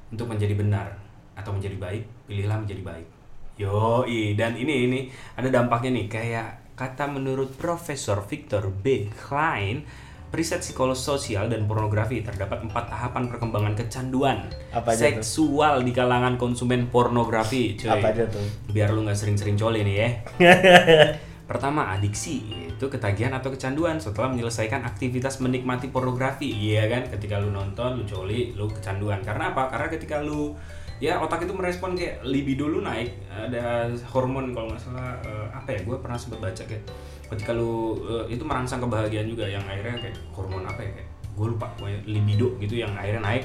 untuk 0.09 0.27
menjadi 0.27 0.57
benar 0.57 0.89
atau 1.33 1.53
menjadi 1.53 1.77
baik 1.77 2.05
pilihlah 2.25 2.57
menjadi 2.57 2.81
baik 2.83 3.07
yo 3.55 4.01
dan 4.33 4.57
ini 4.57 4.89
ini 4.89 5.01
ada 5.37 5.49
dampaknya 5.49 5.93
nih 5.95 6.07
kayak 6.09 6.49
kata 6.83 7.07
menurut 7.07 7.55
Profesor 7.55 8.27
Victor 8.27 8.67
B. 8.67 9.07
Klein 9.15 9.87
Periset 10.33 10.65
psikolog 10.65 10.97
sosial 10.97 11.47
dan 11.53 11.69
pornografi 11.69 12.25
terdapat 12.25 12.65
empat 12.65 12.89
tahapan 12.89 13.29
perkembangan 13.29 13.77
kecanduan 13.79 14.49
Apa 14.75 14.97
aja 14.97 14.99
tuh? 14.99 15.05
seksual 15.21 15.85
di 15.85 15.93
kalangan 15.93 16.41
konsumen 16.41 16.89
pornografi. 16.89 17.77
Cuy. 17.77 17.93
apa 17.93 18.17
aja 18.17 18.25
tuh 18.27 18.43
Biar 18.73 18.97
lu 18.97 19.05
nggak 19.05 19.15
sering-sering 19.15 19.61
coli 19.61 19.85
nih 19.85 19.97
ya. 20.01 20.09
Pertama, 21.53 21.93
adiksi, 21.93 22.49
yaitu 22.49 22.89
ketagihan 22.89 23.37
atau 23.37 23.53
kecanduan 23.53 24.01
setelah 24.01 24.33
menyelesaikan 24.33 24.89
aktivitas 24.89 25.37
menikmati 25.45 25.93
pornografi. 25.93 26.49
Iya 26.49 26.89
kan, 26.89 27.13
ketika 27.13 27.37
lu 27.37 27.53
nonton, 27.53 28.01
lu 28.01 28.09
coli, 28.09 28.57
lu 28.57 28.73
kecanduan. 28.73 29.21
Karena 29.21 29.53
apa? 29.53 29.69
Karena 29.69 29.93
ketika 29.93 30.25
lu 30.25 30.57
ya 31.03 31.19
otak 31.19 31.43
itu 31.43 31.51
merespon 31.51 31.99
kayak 31.99 32.23
libido 32.23 32.71
lu 32.71 32.79
naik, 32.79 33.11
ada 33.27 33.91
hormon 34.15 34.55
kalau 34.55 34.71
nggak 34.71 34.79
salah 34.79 35.19
eh, 35.27 35.47
apa 35.51 35.75
ya? 35.75 35.83
Gue 35.83 35.99
pernah 35.99 36.15
sempat 36.15 36.39
baca 36.39 36.63
kayak 36.63 36.87
ketika 37.35 37.51
lu 37.51 37.99
eh, 38.07 38.39
itu 38.39 38.47
merangsang 38.47 38.79
kebahagiaan 38.79 39.27
juga 39.27 39.51
yang 39.51 39.67
akhirnya 39.67 39.99
kayak 39.99 40.17
hormon 40.31 40.63
apa 40.63 40.79
ya 40.87 40.91
kayak 40.95 41.09
gue 41.33 41.47
lupa 41.49 41.67
pokoknya 41.75 42.07
libido 42.07 42.55
gitu 42.63 42.79
yang 42.79 42.93
akhirnya 42.95 43.25
naik 43.25 43.45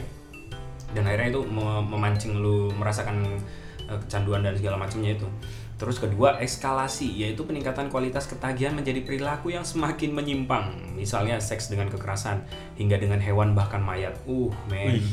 dan 0.92 1.08
akhirnya 1.08 1.34
itu 1.34 1.42
mem- 1.50 1.88
memancing 1.90 2.38
lu 2.38 2.70
merasakan 2.78 3.26
eh, 3.90 3.98
kecanduan 4.06 4.46
dan 4.46 4.54
segala 4.54 4.78
macamnya 4.78 5.18
itu. 5.18 5.26
Terus 5.78 6.02
kedua, 6.02 6.42
eskalasi 6.42 7.06
yaitu 7.22 7.46
peningkatan 7.46 7.94
kualitas 7.94 8.26
ketagihan 8.26 8.74
menjadi 8.74 9.06
perilaku 9.06 9.54
yang 9.54 9.62
semakin 9.62 10.10
menyimpang. 10.10 10.74
Misalnya 10.98 11.38
seks 11.38 11.70
dengan 11.70 11.86
kekerasan 11.94 12.42
hingga 12.82 12.98
dengan 12.98 13.22
hewan 13.22 13.54
bahkan 13.54 13.86
mayat. 13.86 14.18
Uh, 14.26 14.50
men. 14.74 15.06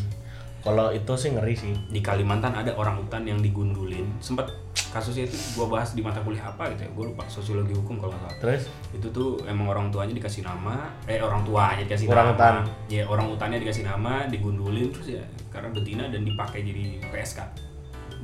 Kalau 0.64 0.88
itu 0.88 1.12
sih 1.14 1.30
ngeri 1.30 1.52
sih. 1.52 1.76
Di 1.92 2.00
Kalimantan 2.00 2.56
ada 2.56 2.72
orang 2.72 2.96
hutan 2.96 3.22
yang 3.22 3.36
digundulin. 3.38 4.08
Sempat 4.16 4.48
kasusnya 4.88 5.28
itu 5.28 5.36
gua 5.54 5.76
bahas 5.76 5.92
di 5.92 6.00
mata 6.00 6.24
kuliah 6.24 6.48
apa 6.48 6.72
gitu 6.72 6.88
ya. 6.88 6.90
Gue 6.96 7.04
lupa 7.12 7.28
sosiologi 7.28 7.76
hukum 7.76 8.00
kalau 8.00 8.16
nggak 8.16 8.24
salah. 8.24 8.38
Terus? 8.40 8.62
Itu 8.90 9.06
tuh 9.12 9.44
emang 9.44 9.68
orang 9.68 9.92
tuanya 9.92 10.16
dikasih 10.16 10.40
nama 10.40 10.88
eh 11.04 11.20
orang 11.20 11.44
tuanya 11.44 11.84
dikasih 11.84 12.08
Orang 12.08 12.32
nama. 12.32 12.34
hutan. 12.34 12.54
ya 12.88 13.02
orang 13.04 13.26
hutannya 13.28 13.58
dikasih 13.60 13.84
nama 13.84 14.24
digundulin 14.24 14.88
terus 14.88 15.12
ya 15.12 15.24
karena 15.52 15.68
betina 15.68 16.08
dan 16.08 16.24
dipakai 16.24 16.64
jadi 16.64 16.82
PSK 17.12 17.38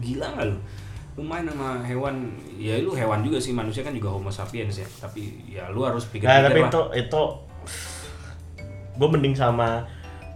gila 0.00 0.26
nggak 0.33 0.46
lu? 0.48 0.57
Lu 1.18 1.22
main 1.26 1.44
sama 1.44 1.85
hewan. 1.85 2.33
Ya 2.57 2.81
lu 2.81 2.96
hewan 2.96 3.20
juga 3.20 3.37
sih 3.37 3.53
manusia 3.53 3.85
kan 3.85 3.92
juga 3.92 4.09
homo 4.09 4.33
sapiens 4.33 4.81
ya. 4.81 4.88
Tapi 4.96 5.44
ya 5.53 5.68
lu 5.68 5.85
harus 5.85 6.09
nah 6.09 6.12
pikir-pikir 6.16 6.46
tapi 6.48 6.61
lah. 6.64 6.70
itu 6.72 6.81
itu 7.05 7.22
gue 8.96 9.09
mending 9.09 9.35
sama 9.35 9.85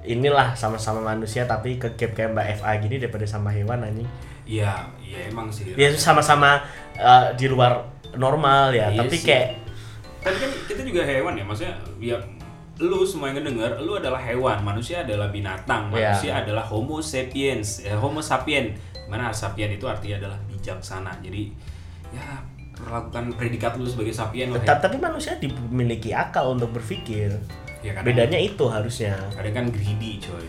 inilah 0.05 0.53
sama-sama 0.53 1.01
manusia 1.01 1.45
tapi 1.45 1.77
ke 1.77 1.97
gap 1.97 2.13
kayak 2.13 2.31
Mbak 2.33 2.47
FA 2.61 2.73
gini 2.79 2.97
daripada 3.01 3.25
sama 3.25 3.49
hewan 3.51 3.81
anjing. 3.83 4.09
Iya 4.45 4.85
iya 5.01 5.33
emang 5.33 5.49
sih. 5.49 5.73
Dia 5.73 5.93
sama-sama 5.97 6.61
eh, 6.95 7.33
di 7.35 7.49
luar 7.49 7.81
normal 8.15 8.71
ya 8.71 8.93
Iya 8.93 9.01
tapi 9.01 9.17
sih. 9.17 9.27
kayak 9.27 9.49
tapi 10.21 10.37
kan 10.41 10.51
kita 10.69 10.81
juga 10.85 11.03
hewan 11.05 11.37
ya 11.37 11.45
maksudnya 11.45 11.75
ya 12.01 12.17
lu 12.81 13.07
semua 13.07 13.31
yang 13.33 13.41
ngedenger 13.41 13.81
lu 13.81 13.97
adalah 13.97 14.21
hewan. 14.21 14.61
Manusia 14.61 15.01
adalah 15.03 15.33
binatang 15.33 15.89
Iya. 15.89 16.13
manusia 16.13 16.33
adalah 16.45 16.65
homo 16.65 17.01
sapiens 17.01 17.81
eh, 17.81 17.97
homo 17.97 18.21
sapien. 18.21 18.77
Mana 19.09 19.33
sapien 19.33 19.69
itu 19.69 19.85
artinya 19.85 20.21
adalah 20.21 20.39
bijaksana. 20.49 21.13
Jadi 21.25 21.49
ya 22.13 22.41
perlakukan 22.75 23.39
predikat 23.39 23.79
lu 23.79 23.87
sebagai 23.87 24.11
sapien 24.11 24.51
tetap 24.51 24.83
tapi 24.83 24.99
manusia 24.99 25.39
dimiliki 25.39 26.11
akal 26.11 26.59
untuk 26.59 26.75
berpikir 26.75 27.31
ya, 27.85 27.93
kan 27.93 28.03
bedanya 28.03 28.41
itu 28.41 28.65
harusnya. 28.65 29.13
Ada 29.37 29.53
kan 29.53 29.69
greedy 29.69 30.17
coy. 30.25 30.49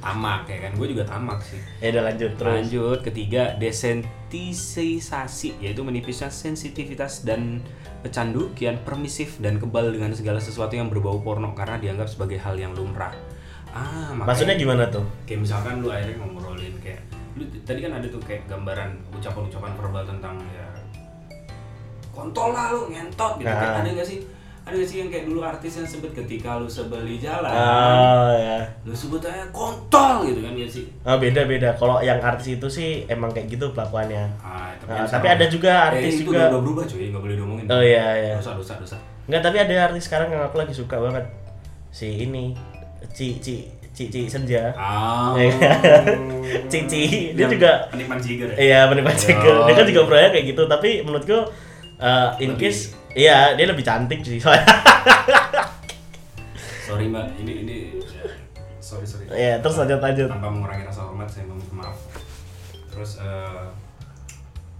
Tamak 0.00 0.48
ya 0.48 0.58
kan? 0.64 0.72
Gue 0.80 0.88
juga 0.96 1.04
tamak 1.04 1.44
sih. 1.44 1.60
Ya 1.84 1.92
udah 1.92 2.02
lanjut 2.08 2.32
terus. 2.40 2.56
Lanjut 2.56 2.98
ketiga 3.04 3.42
desensitisasi 3.60 5.60
yaitu 5.60 5.84
menipisnya 5.84 6.32
sensitivitas 6.32 7.28
dan 7.28 7.60
pecandu 8.00 8.48
kian 8.56 8.80
permisif 8.80 9.36
dan 9.42 9.60
kebal 9.60 9.92
dengan 9.92 10.16
segala 10.16 10.40
sesuatu 10.40 10.72
yang 10.72 10.88
berbau 10.88 11.20
porno 11.20 11.52
karena 11.52 11.76
dianggap 11.76 12.08
sebagai 12.08 12.40
hal 12.40 12.56
yang 12.56 12.72
lumrah. 12.72 13.12
Ah, 13.76 14.16
makanya 14.16 14.32
maksudnya 14.32 14.56
gimana 14.56 14.88
tuh? 14.88 15.04
Kayak 15.28 15.44
misalkan 15.44 15.84
lu 15.84 15.92
akhirnya 15.92 16.16
ngobrolin 16.16 16.72
kayak 16.80 17.04
lu 17.36 17.44
tadi 17.68 17.84
kan 17.84 18.00
ada 18.00 18.08
tuh 18.08 18.22
kayak 18.24 18.48
gambaran 18.48 18.96
ucapan-ucapan 19.12 19.72
verbal 19.76 20.08
tentang 20.08 20.40
ya 20.56 20.64
kontol 22.16 22.56
lah 22.56 22.72
lu 22.72 22.88
ngentot 22.88 23.36
gitu. 23.36 23.44
Nah. 23.44 23.60
Kayak 23.60 23.84
ada 23.84 23.90
gak 24.00 24.08
sih 24.08 24.24
ada 24.66 24.82
sih 24.82 24.98
yang 24.98 25.06
kayak 25.06 25.24
dulu 25.24 25.40
artis 25.40 25.72
yang 25.72 25.86
sebut 25.86 26.10
ketika 26.12 26.58
lu 26.58 26.66
sebel 26.66 26.98
di 27.00 27.16
jalan 27.16 27.46
oh 27.46 28.30
ya 28.34 28.58
lu 28.82 28.90
sebut 28.90 29.22
aja 29.22 29.46
kontol 29.48 30.26
gitu 30.26 30.42
kan 30.42 30.52
ya 30.52 30.66
sih 30.66 30.84
Oh, 31.00 31.16
beda 31.16 31.42
beda. 31.44 31.70
Kalau 31.72 32.02
yang 32.02 32.18
artis 32.18 32.50
itu 32.52 32.66
sih 32.68 32.88
emang 33.06 33.30
kayak 33.30 33.46
gitu 33.48 33.70
pelakuannya. 33.70 34.26
Ah, 34.36 34.74
Nah, 34.82 35.02
tapi 35.02 35.22
sekarang- 35.22 35.30
ada 35.32 35.46
juga 35.46 35.72
artis 35.86 36.02
eh, 36.04 36.18
itu 36.18 36.26
juga. 36.26 36.50
Udah, 36.50 36.58
berubah 36.58 36.84
cuy, 36.84 37.04
nggak 37.06 37.22
boleh 37.22 37.34
diomongin. 37.36 37.64
Oh 37.68 37.78
iya 37.80 38.06
iya. 38.16 38.34
Dosa, 38.36 38.52
dosa, 38.52 38.74
dosa. 38.76 38.96
Enggak, 39.24 39.42
tapi 39.44 39.56
ada 39.60 39.74
artis 39.84 40.02
sekarang 40.04 40.28
yang 40.28 40.42
aku 40.42 40.56
lagi 40.56 40.74
suka 40.74 40.98
banget. 40.98 41.24
Si 41.88 42.08
ini 42.20 42.58
Ci 43.12 43.38
Ci 43.38 43.70
Cici 43.92 44.26
Senja 44.26 44.74
Ah. 44.74 45.30
Cici 46.66 47.32
dia 47.32 47.46
Yang 47.46 47.52
juga 47.54 47.70
penikmat 47.88 48.18
jiger 48.20 48.48
ya? 48.50 48.56
iya 48.58 48.80
penikmat 48.84 49.16
Ciger 49.16 49.56
dia 49.62 49.72
kan 49.72 49.86
juga 49.86 50.00
iya. 50.00 50.08
proyek 50.08 50.30
kayak 50.32 50.46
gitu 50.46 50.62
tapi 50.66 50.90
menurutku 51.00 51.38
uh, 51.96 52.30
in 52.36 52.52
Lebih- 52.52 52.60
case 52.68 52.92
iya 53.16 53.36
dia 53.52 53.66
lebih 53.66 53.82
cantik 53.82 54.20
sih 54.20 54.36
soalnya 54.36 54.64
Sorry 56.86 57.10
mbak, 57.10 57.34
ini 57.36 57.66
ini 57.66 57.74
ya, 57.98 58.22
sorry 58.78 59.02
sorry. 59.02 59.26
Iya, 59.26 59.58
terus 59.58 59.74
lanjut, 59.74 59.98
lanjut. 59.98 60.30
Tanpa 60.30 60.46
mengurangi 60.46 60.86
rasa 60.86 61.02
hormat, 61.02 61.26
saya 61.26 61.42
meminta 61.42 61.74
maaf. 61.74 61.98
Terus 62.86 63.18
eh, 63.18 63.66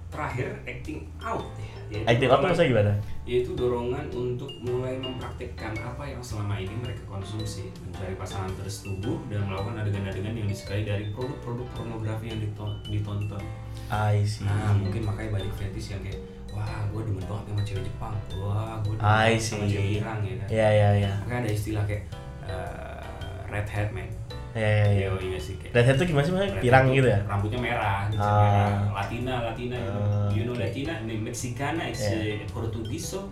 terakhir 0.07 0.55
acting 0.62 1.03
out. 1.18 1.42
Yaitu 1.90 2.07
acting 2.07 2.27
apa 2.27 2.35
dorongan- 2.37 2.46
maksudnya 2.46 2.70
gimana 2.70 2.92
Yaitu 3.22 3.51
dorongan 3.55 4.07
untuk 4.11 4.51
mulai 4.61 4.94
mempraktikkan 4.99 5.75
apa 5.77 6.03
yang 6.03 6.22
selama 6.22 6.55
ini 6.57 6.79
mereka 6.79 7.03
konsumsi, 7.05 7.75
mencari 7.83 8.14
pasangan 8.14 8.55
tersetubuh 8.55 9.18
dan 9.27 9.42
melakukan 9.42 9.83
adegan-adegan 9.83 10.35
yang 10.37 10.46
disukai 10.46 10.83
dari 10.83 11.11
produk-produk 11.11 11.66
pornografi 11.75 12.31
yang 12.31 12.38
diton- 12.38 12.87
ditonton. 12.87 13.42
I 13.90 14.22
see 14.22 14.46
Nah, 14.46 14.79
mungkin 14.79 15.03
makanya 15.03 15.42
banyak 15.42 15.53
fetish 15.55 15.90
yang 15.90 16.07
kayak 16.07 16.22
wah 16.57 16.81
gue 16.88 17.01
demen 17.05 17.23
banget 17.23 17.45
sama 17.47 17.62
cewek 17.62 17.83
Jepang 17.85 18.14
wah 18.35 18.75
gue 18.81 18.95
demen 18.97 19.05
banget 19.05 19.38
sama 19.38 19.64
cewek 19.64 19.90
Irang 19.95 20.19
ya 20.23 20.35
kan 20.35 20.47
Iya 20.49 20.69
iya 20.73 20.88
iya. 20.97 21.12
makanya 21.21 21.40
ada 21.45 21.51
istilah 21.53 21.85
kayak 21.85 22.03
eh, 22.42 23.01
red 23.47 23.69
hat 23.69 23.88
man 23.92 24.09
iya 24.57 24.69
iya. 24.88 25.07
Yo, 25.07 25.21
iya 25.21 25.37
sih 25.37 25.55
Red 25.61 25.85
hat 25.85 25.95
itu 25.95 26.05
gimana 26.09 26.25
sih 26.25 26.33
maksudnya? 26.33 26.62
Pirang 26.64 26.85
gitu 26.88 27.05
ya? 27.07 27.21
rambutnya 27.23 27.59
merah 27.61 28.01
gitu, 28.09 28.16
Ah. 28.19 28.40
merah 28.40 28.73
Latina 28.97 29.33
Latina 29.45 29.77
gitu. 29.77 30.01
Ah. 30.01 30.29
you 30.33 30.42
know 30.42 30.57
Latina 30.57 30.92
Mexicana 31.05 31.83
is 31.87 32.01
Yeah. 32.01 32.40
eh, 32.40 32.49
Portugiso 32.49 33.29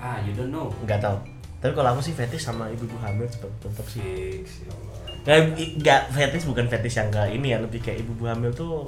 ah 0.00 0.16
you 0.20 0.32
don't 0.32 0.48
know 0.48 0.72
Enggak 0.80 1.00
tahu. 1.00 1.16
Tapi 1.60 1.72
kalau 1.72 1.96
aku 1.96 2.00
sih 2.00 2.12
fetish 2.12 2.44
sama 2.44 2.68
ibu-ibu 2.68 2.92
hamil 3.00 3.24
tetap, 3.24 3.48
sih. 3.88 4.04
Fix, 4.04 4.64
ya 4.64 4.72
Allah. 4.72 4.92
Nggak, 5.24 5.38
nggak 5.80 6.00
fetish 6.12 6.44
bukan 6.44 6.68
fetish 6.68 7.00
yang 7.00 7.08
ke 7.08 7.24
ini 7.32 7.52
ya, 7.52 7.58
lebih 7.58 7.80
kayak 7.80 8.04
ibu-ibu 8.04 8.28
hamil 8.28 8.52
tuh 8.52 8.84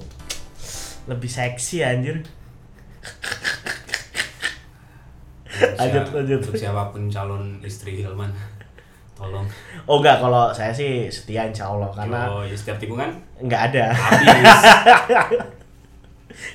lebih 1.08 1.24
seksi 1.24 1.80
anjir. 1.80 2.20
Untuk 5.40 5.45
Lanjut, 5.80 6.04
lanjut. 6.12 6.40
untuk 6.42 6.56
siapa 6.56 6.82
pun 6.92 7.08
calon 7.08 7.60
istri 7.64 8.02
Hilman 8.02 8.30
tolong 9.16 9.48
Oh 9.88 9.96
enggak, 9.98 10.20
kalau 10.20 10.52
saya 10.52 10.72
sih 10.76 11.08
setia 11.08 11.48
insya 11.48 11.72
Allah 11.72 11.88
karena 11.88 12.28
Yo, 12.28 12.52
ya 12.52 12.56
setiap 12.56 12.76
tikungan 12.76 13.08
nggak 13.40 13.62
ada. 13.72 13.84
habis 13.96 14.28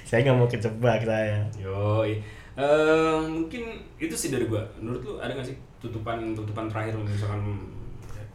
saya 0.07 0.19
nggak 0.21 0.37
mau 0.37 0.45
kejebak 0.45 1.01
saya. 1.01 1.41
Yo, 1.57 2.05
eh 2.05 3.17
mungkin 3.25 3.63
itu 3.97 4.13
sih 4.13 4.29
dari 4.29 4.45
gua. 4.45 4.61
Menurut 4.77 5.01
lu 5.01 5.13
ada 5.17 5.33
gak 5.33 5.47
sih 5.47 5.57
tutupan 5.81 6.37
tutupan 6.37 6.69
terakhir 6.69 6.93
misalkan 7.01 7.41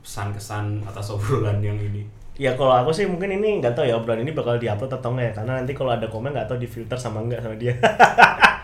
pesan 0.03 0.35
kesan 0.35 0.83
atas 0.83 1.15
obrolan 1.15 1.63
yang 1.63 1.79
ini? 1.79 2.03
Ya 2.37 2.53
kalau 2.53 2.75
aku 2.75 2.93
sih 2.93 3.09
mungkin 3.09 3.39
ini 3.41 3.63
nggak 3.63 3.73
tahu 3.79 3.87
ya 3.87 3.97
obrolan 3.97 4.27
ini 4.27 4.35
bakal 4.35 4.59
diupload 4.59 4.93
atau 4.93 5.15
enggak 5.15 5.31
ya 5.31 5.33
karena 5.39 5.53
nanti 5.63 5.73
kalau 5.73 5.95
ada 5.95 6.07
komen 6.11 6.35
nggak 6.35 6.51
tahu 6.51 6.59
difilter 6.59 6.99
sama 6.99 7.23
enggak 7.23 7.41
sama 7.45 7.55
dia. 7.55 7.79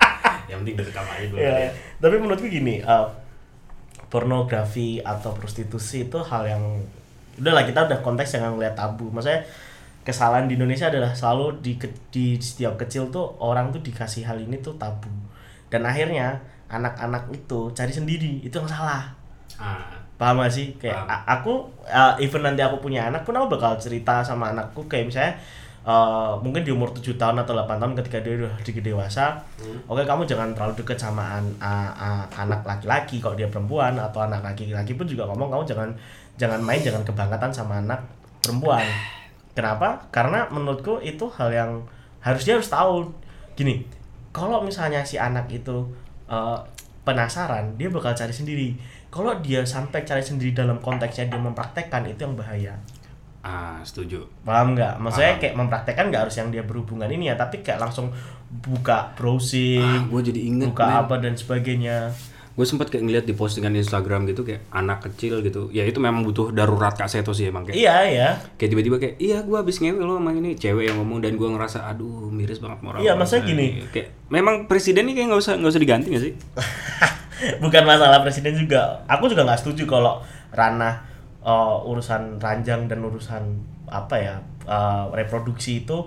Yang 0.53 0.59
penting 0.69 0.77
direkam 0.77 1.05
aja 1.09 1.25
dulu. 1.25 1.41
ya, 1.41 1.53
ya. 1.57 1.71
tapi 1.97 2.15
menurutku 2.21 2.47
gini, 2.53 2.85
eh, 2.85 3.07
pornografi 4.13 5.01
atau 5.01 5.33
prostitusi 5.33 6.05
itu 6.05 6.21
hal 6.21 6.45
yang 6.45 6.65
udahlah 7.41 7.65
kita 7.65 7.89
udah 7.89 7.99
konteks 8.05 8.37
yang 8.37 8.53
ngeliat 8.53 8.77
tabu. 8.77 9.09
Maksudnya 9.09 9.41
kesalahan 10.05 10.45
di 10.45 10.61
Indonesia 10.61 10.93
adalah 10.93 11.17
selalu 11.17 11.65
di, 11.65 11.81
di 12.13 12.37
setiap 12.37 12.77
kecil 12.77 13.09
tuh 13.09 13.33
orang 13.41 13.73
tuh 13.73 13.81
dikasih 13.81 14.29
hal 14.29 14.37
ini 14.37 14.61
tuh 14.61 14.77
tabu. 14.77 15.09
Dan 15.73 15.89
akhirnya 15.89 16.45
anak-anak 16.69 17.33
itu 17.33 17.73
cari 17.73 17.93
sendiri, 17.93 18.45
itu 18.45 18.53
yang 18.53 18.69
salah. 18.69 19.09
Ah, 19.57 20.03
Paham 20.21 20.45
gak 20.45 20.53
sih? 20.53 20.77
Kayak 20.77 21.09
Paham. 21.09 21.25
aku 21.25 21.53
uh, 21.89 22.15
even 22.21 22.45
nanti 22.45 22.61
aku 22.61 22.79
punya 22.85 23.09
anak 23.09 23.25
pun 23.25 23.33
aku 23.35 23.57
bakal 23.57 23.75
cerita 23.81 24.21
sama 24.23 24.53
anakku 24.53 24.85
kayak 24.87 25.09
misalnya 25.09 25.35
uh, 25.83 26.39
mungkin 26.39 26.63
di 26.63 26.71
umur 26.71 26.91
7 26.91 27.15
tahun 27.15 27.43
atau 27.43 27.53
8 27.55 27.79
tahun 27.79 27.93
ketika 27.99 28.19
dia 28.21 28.35
udah 28.39 28.53
sedikit 28.61 28.83
dewasa 28.85 29.39
Hmm. 29.59 29.79
oke 29.87 30.03
kamu 30.03 30.27
jangan 30.27 30.51
terlalu 30.53 30.75
deket 30.79 30.99
sama 30.99 31.39
an- 31.39 31.55
a- 31.59 31.93
a- 31.93 32.27
anak 32.37 32.63
laki-laki. 32.63 33.19
Kalau 33.19 33.35
dia 33.35 33.47
perempuan 33.47 33.95
atau 33.95 34.23
anak 34.23 34.43
laki-laki 34.43 34.95
pun 34.95 35.07
juga 35.07 35.27
ngomong 35.27 35.49
kamu 35.51 35.63
jangan 35.65 35.89
jangan 36.35 36.59
main 36.59 36.81
jangan 36.81 37.03
kebangkatan 37.03 37.51
sama 37.51 37.79
anak 37.79 38.03
perempuan. 38.43 38.83
Kenapa? 39.53 40.01
Karena 40.11 40.49
menurutku 40.49 40.99
itu 40.99 41.29
hal 41.37 41.51
yang 41.51 41.71
harus 42.19 42.43
dia 42.43 42.57
harus 42.57 42.67
tahu. 42.67 43.11
Gini 43.55 43.85
kalau 44.33 44.65
misalnya 44.65 45.05
si 45.05 45.21
anak 45.21 45.45
itu 45.53 45.85
uh, 46.27 46.57
penasaran 47.03 47.77
dia 47.77 47.91
bakal 47.91 48.11
cari 48.13 48.33
sendiri. 48.33 48.75
Kalau 49.13 49.37
dia 49.45 49.61
sampai 49.61 50.03
cari 50.03 50.25
sendiri 50.25 50.57
dalam 50.57 50.81
konteksnya 50.81 51.29
dia 51.29 51.37
mempraktekkan 51.37 52.09
itu 52.09 52.25
yang 52.25 52.33
bahaya 52.33 52.73
ah 53.43 53.83
setuju. 53.83 54.23
paham 54.43 54.73
nggak 54.73 54.97
maksudnya 54.97 55.35
Paham. 55.35 55.43
kayak 55.43 55.55
mempraktekkan 55.57 56.05
nggak 56.09 56.23
harus 56.25 56.37
yang 56.37 56.49
dia 56.49 56.63
berhubungan 56.63 57.07
ini 57.07 57.27
ya 57.27 57.35
tapi 57.35 57.59
kayak 57.59 57.83
langsung 57.83 58.15
buka 58.49 59.11
browsing 59.15 59.83
Ah, 59.83 60.05
gue 60.05 60.21
jadi 60.25 60.41
inget 60.45 60.69
buka 60.69 60.85
men. 60.85 60.99
apa 61.01 61.15
dan 61.19 61.35
sebagainya 61.35 62.15
Gue 62.53 62.69
sempat 62.69 62.87
kayak 62.87 63.01
ngeliat 63.03 63.25
di 63.25 63.33
postingan 63.33 63.73
Instagram 63.73 64.29
gitu 64.29 64.45
kayak 64.45 64.69
anak 64.69 65.01
kecil 65.03 65.41
gitu. 65.41 65.73
Ya 65.73 65.89
itu 65.89 65.97
memang 65.97 66.21
butuh 66.21 66.53
darurat 66.53 66.93
kak 66.93 67.09
seto 67.09 67.33
sih 67.33 67.49
emang 67.49 67.65
kayak. 67.65 67.81
iya 67.81 67.97
ya 68.05 68.29
Kayak 68.55 68.71
tiba-tiba 68.77 68.97
kayak 69.01 69.15
iya 69.17 69.41
gue 69.41 69.57
habis 69.57 69.81
ngewe 69.81 69.97
lo 69.99 70.21
sama 70.21 70.37
ini 70.37 70.53
cewek 70.53 70.85
yang 70.85 71.01
ngomong 71.01 71.25
dan 71.25 71.35
gue 71.35 71.49
ngerasa 71.49 71.89
aduh 71.89 72.29
miris 72.29 72.61
banget 72.61 72.85
orang. 72.85 73.01
Iya, 73.01 73.17
maksudnya 73.17 73.49
gini. 73.49 73.81
Kayak 73.89 74.13
memang 74.29 74.69
presiden 74.69 75.09
ini 75.09 75.17
kayak 75.17 75.33
nggak 75.33 75.41
usah 75.41 75.55
nggak 75.57 75.73
usah 75.73 75.81
diganti 75.81 76.07
gak 76.13 76.23
sih? 76.23 76.33
bukan 77.65 77.83
masalah 77.83 78.21
presiden 78.21 78.53
juga 78.55 79.01
aku 79.09 79.27
juga 79.27 79.43
nggak 79.43 79.61
setuju 79.65 79.89
kalau 79.89 80.21
ranah 80.53 81.09
uh, 81.43 81.83
urusan 81.83 82.39
ranjang 82.39 82.87
dan 82.87 82.99
urusan 83.01 83.43
apa 83.87 84.17
ya 84.17 84.35
uh, 84.65 85.11
reproduksi 85.11 85.83
itu 85.83 85.99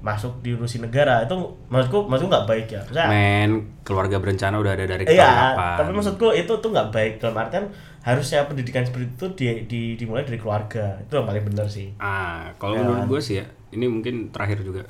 masuk 0.00 0.40
diurusi 0.40 0.78
negara 0.78 1.24
itu 1.24 1.32
maksudku 1.66 2.04
maksudku 2.04 2.28
nggak 2.28 2.44
baik 2.46 2.66
ya 2.68 2.80
Maksudnya, 2.82 3.06
Men, 3.06 3.50
keluarga 3.80 4.20
berencana 4.20 4.56
udah 4.56 4.72
ada 4.72 4.84
dari 4.86 5.04
Iya, 5.04 5.24
kapan. 5.56 5.76
tapi 5.80 5.90
maksudku 5.92 6.26
itu 6.30 6.52
tuh 6.54 6.70
nggak 6.70 6.88
baik 6.90 7.12
dalam 7.18 7.36
artian 7.38 7.64
harusnya 8.00 8.44
pendidikan 8.44 8.84
seperti 8.84 9.08
itu 9.08 9.26
di, 9.32 9.44
di, 9.64 9.80
dimulai 9.96 10.20
dari 10.22 10.36
keluarga 10.36 11.00
itu 11.00 11.08
yang 11.10 11.24
paling 11.24 11.44
benar 11.46 11.64
sih. 11.64 11.88
Ah, 11.96 12.52
kalau 12.54 12.76
Ya. 12.76 12.84
menurut 12.84 13.04
gue 13.08 13.20
sih 13.22 13.40
ya, 13.40 13.44
ini 13.70 13.88
mungkin 13.88 14.28
terakhir 14.28 14.60
juga 14.60 14.84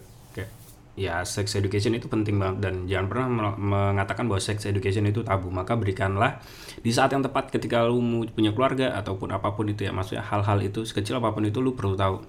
ya 0.94 1.26
sex 1.26 1.58
education 1.58 1.98
itu 1.98 2.06
penting 2.06 2.38
banget 2.38 2.70
dan 2.70 2.74
jangan 2.86 3.06
pernah 3.10 3.26
mengatakan 3.58 4.30
bahwa 4.30 4.38
sex 4.38 4.62
education 4.66 5.06
itu 5.10 5.26
tabu. 5.26 5.50
Maka 5.50 5.74
berikanlah 5.74 6.38
di 6.78 6.90
saat 6.94 7.10
yang 7.10 7.22
tepat 7.22 7.50
ketika 7.50 7.82
lu 7.86 7.98
punya 8.30 8.54
keluarga 8.54 8.94
ataupun 8.98 9.34
apa 9.34 9.54
pun 9.58 9.66
itu 9.66 9.86
ya, 9.86 9.90
maksudnya 9.90 10.22
hal-hal 10.22 10.58
itu 10.62 10.86
sekecil 10.86 11.18
apa 11.18 11.34
pun 11.34 11.42
itu 11.46 11.58
lu 11.58 11.74
perlu 11.74 11.98
tahu. 11.98 12.22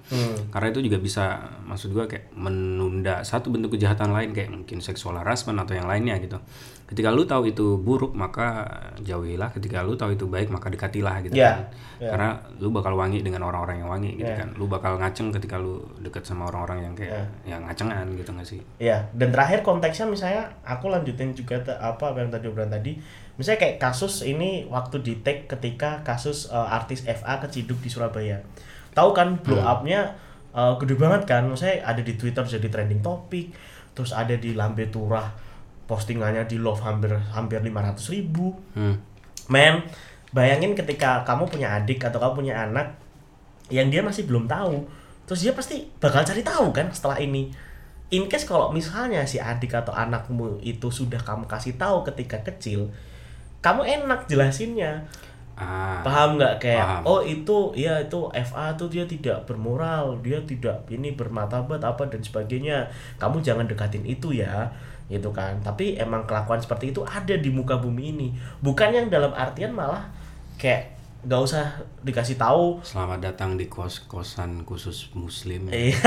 Karena 0.50 0.66
itu 0.74 0.80
juga 0.82 0.98
bisa 0.98 1.24
maksud 1.62 1.94
gue 1.94 2.04
kayak 2.10 2.34
menunda 2.34 3.22
satu 3.22 3.54
bentuk 3.54 3.78
kejahatan 3.78 4.10
lain 4.10 4.34
kayak 4.34 4.50
mungkin 4.50 4.82
seksual 4.82 5.18
harassment 5.18 5.62
atau 5.62 5.78
yang 5.78 5.86
lainnya 5.86 6.18
gitu. 6.18 6.42
Ketika 6.86 7.10
lu 7.10 7.26
tahu 7.26 7.50
itu 7.50 7.82
buruk 7.82 8.14
maka 8.14 8.62
jauhilah. 9.02 9.50
Ketika 9.50 9.82
lu 9.82 9.98
tahu 9.98 10.14
itu 10.14 10.30
baik 10.30 10.54
maka 10.54 10.70
dekatilah 10.70 11.18
gitu 11.26 11.34
Iya, 11.34 11.50
kan. 11.50 11.58
iya. 11.98 12.10
Karena 12.14 12.28
lu 12.62 12.70
bakal 12.70 12.94
wangi 12.94 13.26
dengan 13.26 13.42
orang-orang 13.42 13.82
yang 13.82 13.90
wangi 13.90 14.14
gitu 14.14 14.30
Iya. 14.30 14.38
kan. 14.38 14.48
Lu 14.54 14.70
bakal 14.70 14.94
ngaceng 15.02 15.34
ketika 15.34 15.58
lu 15.58 15.82
deket 15.98 16.22
sama 16.22 16.46
orang-orang 16.46 16.86
yang 16.86 16.94
kayak 16.94 17.26
yang 17.42 17.66
ngacengan 17.66 18.06
gitu 18.14 18.30
gak 18.30 18.46
sih? 18.46 18.62
Iya, 18.78 19.02
dan 19.10 19.34
terakhir 19.34 19.66
konteksnya 19.66 20.06
misalnya 20.06 20.46
aku 20.62 20.86
lanjutin 20.86 21.34
juga 21.34 21.58
te- 21.58 21.74
apa 21.74 22.14
yang 22.14 22.30
tadi 22.30 22.46
obrolan 22.46 22.70
tadi. 22.70 23.02
Misalnya 23.34 23.66
kayak 23.66 23.76
kasus 23.82 24.22
ini 24.22 24.70
waktu 24.70 25.02
di 25.02 25.18
take 25.26 25.50
ketika 25.50 26.06
kasus 26.06 26.46
uh, 26.48 26.70
artis 26.70 27.02
FA 27.02 27.42
keciduk 27.42 27.82
di 27.82 27.90
Surabaya. 27.90 28.46
Tahu 28.94 29.10
kan 29.10 29.42
blow 29.42 29.58
up-nya 29.58 30.14
uh, 30.54 30.78
gede 30.78 30.94
banget 30.94 31.26
kan. 31.26 31.50
Maksudnya 31.50 31.82
ada 31.82 31.98
di 32.00 32.14
Twitter 32.14 32.46
jadi 32.46 32.70
trending 32.70 33.02
topik, 33.02 33.50
terus 33.92 34.14
ada 34.14 34.32
di 34.32 34.54
Lambe 34.54 34.86
Turah 34.86 35.45
postingannya 35.86 36.44
di 36.50 36.58
love 36.58 36.82
hampir 36.82 37.14
hampir 37.32 37.62
500 37.62 38.14
ribu. 38.14 38.52
Hmm. 38.74 38.98
Men, 39.46 39.86
bayangin 40.34 40.74
ketika 40.74 41.22
kamu 41.22 41.46
punya 41.46 41.78
adik 41.78 42.02
atau 42.02 42.18
kamu 42.18 42.44
punya 42.44 42.54
anak 42.66 42.98
yang 43.70 43.90
dia 43.90 44.02
masih 44.02 44.26
belum 44.26 44.50
tahu, 44.50 44.82
terus 45.26 45.42
dia 45.42 45.54
pasti 45.54 45.86
bakal 45.98 46.26
cari 46.26 46.42
tahu 46.42 46.74
kan 46.74 46.90
setelah 46.90 47.18
ini. 47.22 47.50
In 48.14 48.30
case 48.30 48.46
kalau 48.46 48.70
misalnya 48.70 49.26
si 49.26 49.42
adik 49.42 49.74
atau 49.74 49.90
anakmu 49.90 50.62
itu 50.62 50.90
sudah 50.94 51.18
kamu 51.18 51.50
kasih 51.50 51.74
tahu 51.74 52.06
ketika 52.06 52.38
kecil, 52.46 52.90
kamu 53.62 53.82
enak 53.82 54.30
jelasinnya. 54.30 55.06
Ah. 55.56 56.04
Paham 56.04 56.36
nggak 56.36 56.60
kayak 56.60 56.84
Paham. 56.84 57.02
oh 57.08 57.20
itu 57.24 57.72
ya 57.72 57.96
itu 58.04 58.28
FA 58.44 58.76
tuh 58.76 58.92
dia 58.92 59.08
tidak 59.08 59.48
bermoral, 59.48 60.20
dia 60.20 60.36
tidak 60.44 60.84
ini 60.92 61.16
bermartabat 61.16 61.80
apa 61.80 62.06
dan 62.12 62.20
sebagainya. 62.20 62.86
Kamu 63.16 63.40
jangan 63.40 63.64
dekatin 63.64 64.04
itu 64.04 64.36
ya 64.36 64.68
gitu 65.06 65.30
kan. 65.30 65.58
Tapi 65.60 65.96
emang 65.96 66.24
kelakuan 66.24 66.58
seperti 66.58 66.90
itu 66.90 67.02
ada 67.02 67.34
di 67.34 67.48
muka 67.48 67.76
bumi 67.76 68.04
ini. 68.10 68.28
Bukan 68.58 68.90
yang 68.90 69.06
dalam 69.06 69.30
artian 69.32 69.70
malah 69.70 70.06
kayak 70.56 70.94
nggak 71.26 71.42
usah 71.42 71.82
dikasih 72.06 72.38
tahu 72.38 72.78
Selamat 72.86 73.18
datang 73.18 73.58
di 73.58 73.66
kos-kosan 73.66 74.62
khusus 74.62 75.10
muslim. 75.12 75.66
Iya, 75.74 75.98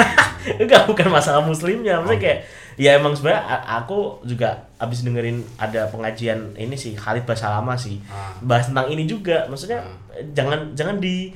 enggak 0.55 0.87
bukan 0.87 1.11
masalah 1.11 1.43
muslimnya, 1.43 1.99
maksudnya 1.99 2.23
kayak 2.23 2.39
ya 2.79 2.95
emang 2.95 3.11
sebenarnya 3.11 3.43
aku 3.67 4.23
juga 4.23 4.55
abis 4.79 5.03
dengerin 5.03 5.43
ada 5.59 5.91
pengajian 5.91 6.55
ini 6.55 6.79
sih 6.79 6.95
Khalid 6.95 7.27
Basalama 7.27 7.75
sih 7.75 7.99
Ah. 8.07 8.31
bahas 8.39 8.71
tentang 8.71 8.87
ini 8.87 9.03
juga, 9.03 9.43
maksudnya 9.51 9.83
jangan 10.31 10.71
jangan 10.71 11.03
di 11.03 11.35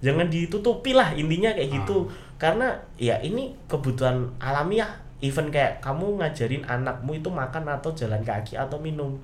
jangan 0.00 0.32
ditutupi 0.32 0.96
lah 0.96 1.12
intinya 1.12 1.52
kayak 1.52 1.68
gitu 1.76 2.08
Ah. 2.08 2.40
karena 2.40 2.68
ya 2.96 3.20
ini 3.20 3.52
kebutuhan 3.68 4.32
alamiah 4.40 4.88
even 5.18 5.50
kayak 5.50 5.82
kamu 5.82 6.18
ngajarin 6.18 6.62
anakmu 6.66 7.18
itu 7.18 7.28
makan 7.30 7.66
atau 7.66 7.90
jalan 7.94 8.22
kaki 8.22 8.54
atau 8.54 8.78
minum 8.78 9.18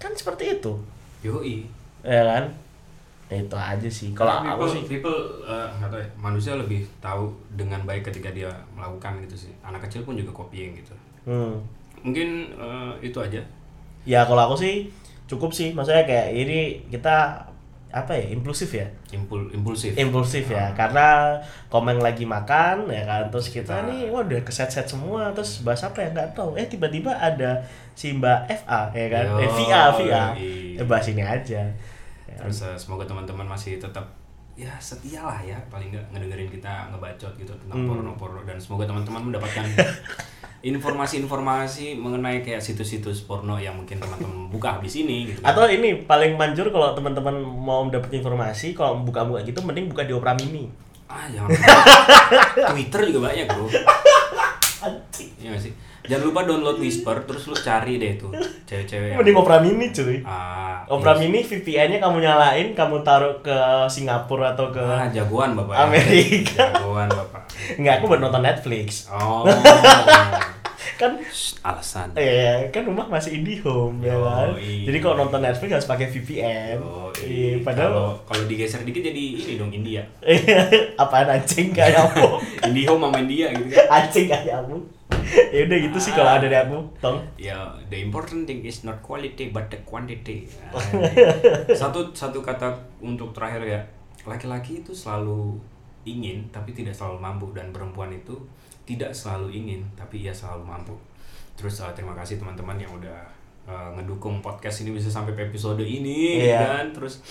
kan 0.00 0.12
seperti 0.16 0.60
itu 0.60 0.72
Yoi. 1.24 1.64
ya 2.04 2.22
kan 2.24 2.44
itu 3.32 3.56
aja 3.56 3.88
sih 3.88 4.12
kalau 4.12 4.44
aku 4.44 4.68
sih 4.68 4.82
people 4.84 5.16
eh, 5.42 5.66
nggak 5.80 5.88
tahu 5.90 6.00
ya, 6.00 6.08
manusia 6.20 6.52
lebih 6.54 6.84
tahu 7.00 7.32
dengan 7.56 7.80
baik 7.88 8.04
ketika 8.12 8.28
dia 8.30 8.52
melakukan 8.76 9.16
gitu 9.24 9.48
sih. 9.48 9.52
Anak 9.64 9.88
kecil 9.88 10.04
pun 10.04 10.14
juga 10.14 10.30
copying 10.30 10.76
gitu. 10.76 10.94
hmm. 11.26 11.56
Mungkin 12.04 12.52
eh, 12.52 12.92
itu 13.00 13.18
aja. 13.18 13.40
ya 14.04 14.20
kalau 14.28 14.52
aku 14.52 14.60
sih 14.60 14.92
cukup 15.24 15.48
sih 15.48 15.72
maksudnya 15.72 16.04
kayak 16.04 16.36
ini 16.36 16.84
kita 16.92 17.40
apa 17.94 18.10
ya 18.12 18.26
impulsif 18.28 18.70
ya 18.70 18.86
Impul 19.10 19.46
impulsif. 19.48 19.94
impulsif 19.94 20.44
ya 20.48 20.66
Ah. 20.66 20.68
karena 20.74 21.08
komeng 21.68 21.96
lagi 21.96 22.26
makan 22.26 22.86
ya 22.86 23.02
kan 23.02 23.30
terus 23.30 23.46
kita 23.48 23.70
Kita- 23.72 23.86
nih 23.86 24.10
wah 24.10 24.20
udah 24.20 24.40
keset-set 24.40 24.82
semua 24.84 25.30
terus 25.30 25.62
bahas 25.62 25.78
apa 25.80 25.98
ya 26.00 26.10
nggak 26.10 26.34
tahu 26.34 26.54
eh 26.54 26.66
tiba-tiba 26.66 27.10
ada 27.10 27.62
si 27.92 28.10
Mbak 28.12 28.40
FA 28.60 28.90
ya 28.90 29.06
kan 29.08 29.26
eh 29.36 29.46
Yo, 29.46 29.54
VA 29.56 29.82
VA 29.92 30.02
iya. 30.02 30.22
eh, 30.74 30.84
bahas 30.84 31.06
ini 31.06 31.22
aja? 31.22 31.62
Terus 32.26 32.58
eh, 32.60 32.74
semoga 32.74 33.04
teman-teman 33.04 33.46
masih 33.46 33.78
tetap 33.78 34.02
ya 34.54 34.70
setia 34.78 35.18
lah 35.18 35.38
ya 35.38 35.58
paling 35.66 35.90
nggak 35.90 36.04
ngedengerin 36.10 36.46
kita 36.48 36.86
ngebacot 36.88 37.34
gitu 37.34 37.50
tentang 37.52 37.74
Hmm. 37.76 37.88
porno-porno 37.90 38.40
dan 38.42 38.54
semoga 38.54 38.86
teman-teman 38.86 39.28
mendapatkan 39.28 39.66
informasi-informasi 40.64 41.92
mengenai 41.94 42.40
kayak 42.40 42.58
situs-situs 42.58 43.22
porno 43.22 43.56
yang 43.56 43.74
mungkin 43.74 43.98
teman-teman 43.98 44.48
buka 44.48 44.78
habis 44.78 44.94
ini 44.96 45.28
gitu. 45.28 45.38
kan. 45.38 45.52
atau 45.52 45.66
ini 45.66 46.02
paling 46.02 46.34
manjur 46.34 46.70
kalau 46.70 46.94
teman-teman 46.94 47.34
mau 47.36 47.84
dapet 47.86 48.14
informasi 48.14 48.72
kalau 48.72 49.02
buka-buka 49.02 49.42
gitu 49.42 49.60
mending 49.60 49.86
buka 49.86 50.02
di 50.02 50.14
Opera 50.14 50.32
Mini 50.34 50.70
ah 51.04 51.28
jangan 51.28 51.50
Twitter 52.72 53.00
juga 53.08 53.28
banyak 53.28 53.46
bro. 53.46 53.66
Iya 55.40 55.48
nggak 55.50 55.62
sih. 55.62 55.72
Jangan 56.04 56.20
lupa 56.22 56.40
download 56.42 56.76
Whisper 56.76 57.16
terus 57.24 57.44
lu 57.44 57.56
cari 57.56 57.96
deh 57.96 58.12
tuh 58.14 58.28
cewek-cewek. 58.62 59.16
mending 59.16 59.34
Opera 59.34 59.56
Mini 59.58 59.88
cuy 59.88 60.20
Ah, 60.20 60.84
Opera. 60.86 61.16
Mini 61.16 61.40
VPN-nya 61.40 61.96
kamu 61.96 62.20
nyalain 62.20 62.68
kamu 62.70 63.00
taruh 63.00 63.40
ke 63.40 63.56
Singapura 63.86 64.52
atau 64.52 64.68
ke 64.68 64.78
Ah, 64.78 65.08
jagoan 65.08 65.52
bapak. 65.54 65.72
Amerika. 65.82 66.68
Jagoan 66.70 67.08
bapak. 67.08 67.48
nggak 67.74 67.94
aku 67.96 68.04
buat 68.06 68.20
nonton 68.20 68.42
Netflix 68.42 69.08
Oh. 69.08 69.48
kan 70.94 71.16
Shh, 71.24 71.58
alasan. 71.60 72.12
Iya, 72.14 72.68
kan 72.68 72.84
rumah 72.84 73.08
masih 73.08 73.34
IndiHome 73.34 73.98
ya 74.00 74.14
kan. 74.14 74.52
Yoi. 74.52 74.84
Jadi 74.84 74.98
kalau 75.00 75.16
nonton 75.18 75.40
Netflix 75.40 75.70
harus 75.72 75.88
pakai 75.88 76.06
VPN. 76.06 76.78
Oh, 76.78 77.08
Iya, 77.16 77.56
kalau 77.56 77.64
padahal 77.64 77.92
kalau 78.22 78.44
digeser 78.44 78.84
dikit 78.84 79.02
jadi 79.02 79.24
ini 79.34 79.56
dong 79.56 79.72
India. 79.72 80.04
apaan 81.02 81.32
anjing 81.32 81.72
kayak 81.72 81.98
aku. 82.04 82.38
Indihome 82.68 83.08
sama 83.08 83.16
India 83.18 83.48
gitu 83.50 83.72
kan. 83.72 84.04
anjing 84.04 84.26
kayak 84.28 84.54
aku. 84.60 84.76
Ya 85.54 85.60
udah 85.64 85.78
gitu 85.80 85.98
sih 85.98 86.12
kalau 86.12 86.30
ada 86.32 86.44
dari 86.44 86.56
aku, 86.56 86.78
Tong. 86.98 87.18
Ya, 87.34 87.56
the 87.86 87.98
important 87.98 88.44
thing 88.44 88.62
is 88.62 88.82
not 88.82 88.98
quality 89.00 89.48
but 89.48 89.66
the 89.68 89.78
quantity. 89.82 90.46
Nah, 90.74 90.80
satu 91.70 92.10
satu 92.10 92.38
kata 92.40 92.70
untuk 92.98 93.30
terakhir 93.30 93.62
ya, 93.64 93.80
laki-laki 94.24 94.80
itu 94.80 94.90
selalu 94.90 95.54
ingin 96.04 96.44
tapi 96.50 96.70
tidak 96.70 96.92
selalu 96.92 97.16
mampu 97.16 97.46
dan 97.52 97.72
perempuan 97.72 98.12
itu 98.12 98.36
tidak 98.84 99.08
selalu 99.10 99.48
ingin 99.50 99.80
tapi 99.94 100.20
ia 100.20 100.32
selalu 100.32 100.62
mampu. 100.62 100.92
Terus 101.54 101.80
uh, 101.80 101.92
terima 101.94 102.12
kasih 102.12 102.36
teman-teman 102.36 102.76
yang 102.76 102.92
udah 102.92 103.20
uh, 103.64 103.88
ngedukung 103.94 104.42
podcast 104.42 104.82
ini 104.82 104.92
bisa 104.92 105.08
sampai 105.08 105.32
episode 105.38 105.80
ini 105.80 106.44
Iya. 106.44 106.60
dan 106.60 106.86
terus 106.92 107.22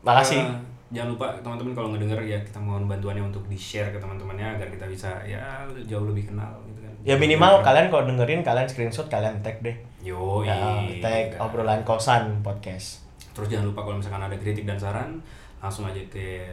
Makasih. 0.00 0.40
uh, 0.42 0.56
jangan 0.90 1.14
lupa 1.14 1.26
teman-teman 1.38 1.70
kalau 1.70 1.88
ngedenger 1.92 2.18
ya 2.24 2.38
kita 2.40 2.58
mohon 2.58 2.88
bantuannya 2.88 3.22
untuk 3.22 3.44
di-share 3.46 3.92
ke 3.92 3.98
teman-temannya 4.00 4.58
agar 4.58 4.66
kita 4.66 4.88
bisa 4.88 5.10
ya 5.22 5.62
jauh 5.86 6.02
lebih 6.02 6.32
kenal 6.32 6.50
gitu. 6.66 6.79
Ya 7.00 7.16
minimal 7.16 7.64
kalian 7.64 7.88
kalau 7.88 8.04
dengerin 8.04 8.44
kalian 8.44 8.68
screenshot 8.68 9.08
kalian 9.08 9.40
tag 9.40 9.60
deh. 9.64 9.72
Yo, 10.04 10.44
Ya, 10.44 10.84
tag 11.00 11.40
obrolan 11.40 11.80
kosan 11.84 12.44
podcast. 12.44 13.00
Terus 13.32 13.48
jangan 13.48 13.72
lupa 13.72 13.88
kalau 13.88 13.96
misalkan 13.96 14.20
ada 14.20 14.36
kritik 14.36 14.68
dan 14.68 14.76
saran, 14.76 15.16
langsung 15.64 15.88
aja 15.88 16.00
ke 16.12 16.44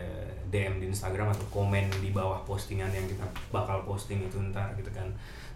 DM 0.48 0.80
di 0.80 0.88
Instagram 0.88 1.36
atau 1.36 1.44
komen 1.52 1.92
di 2.00 2.16
bawah 2.16 2.40
postingan 2.48 2.88
yang 2.96 3.04
kita 3.04 3.28
bakal 3.52 3.84
posting 3.84 4.24
itu 4.24 4.40
ntar 4.52 4.72
gitu 4.80 4.88
kan. 4.96 5.08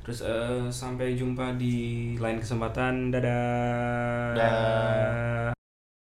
Terus 0.04 0.28
eh, 0.28 0.68
sampai 0.68 1.16
jumpa 1.16 1.56
di 1.56 2.16
lain 2.20 2.44
kesempatan. 2.44 3.16
Dadah. 3.16 4.36
Dah. 4.36 5.61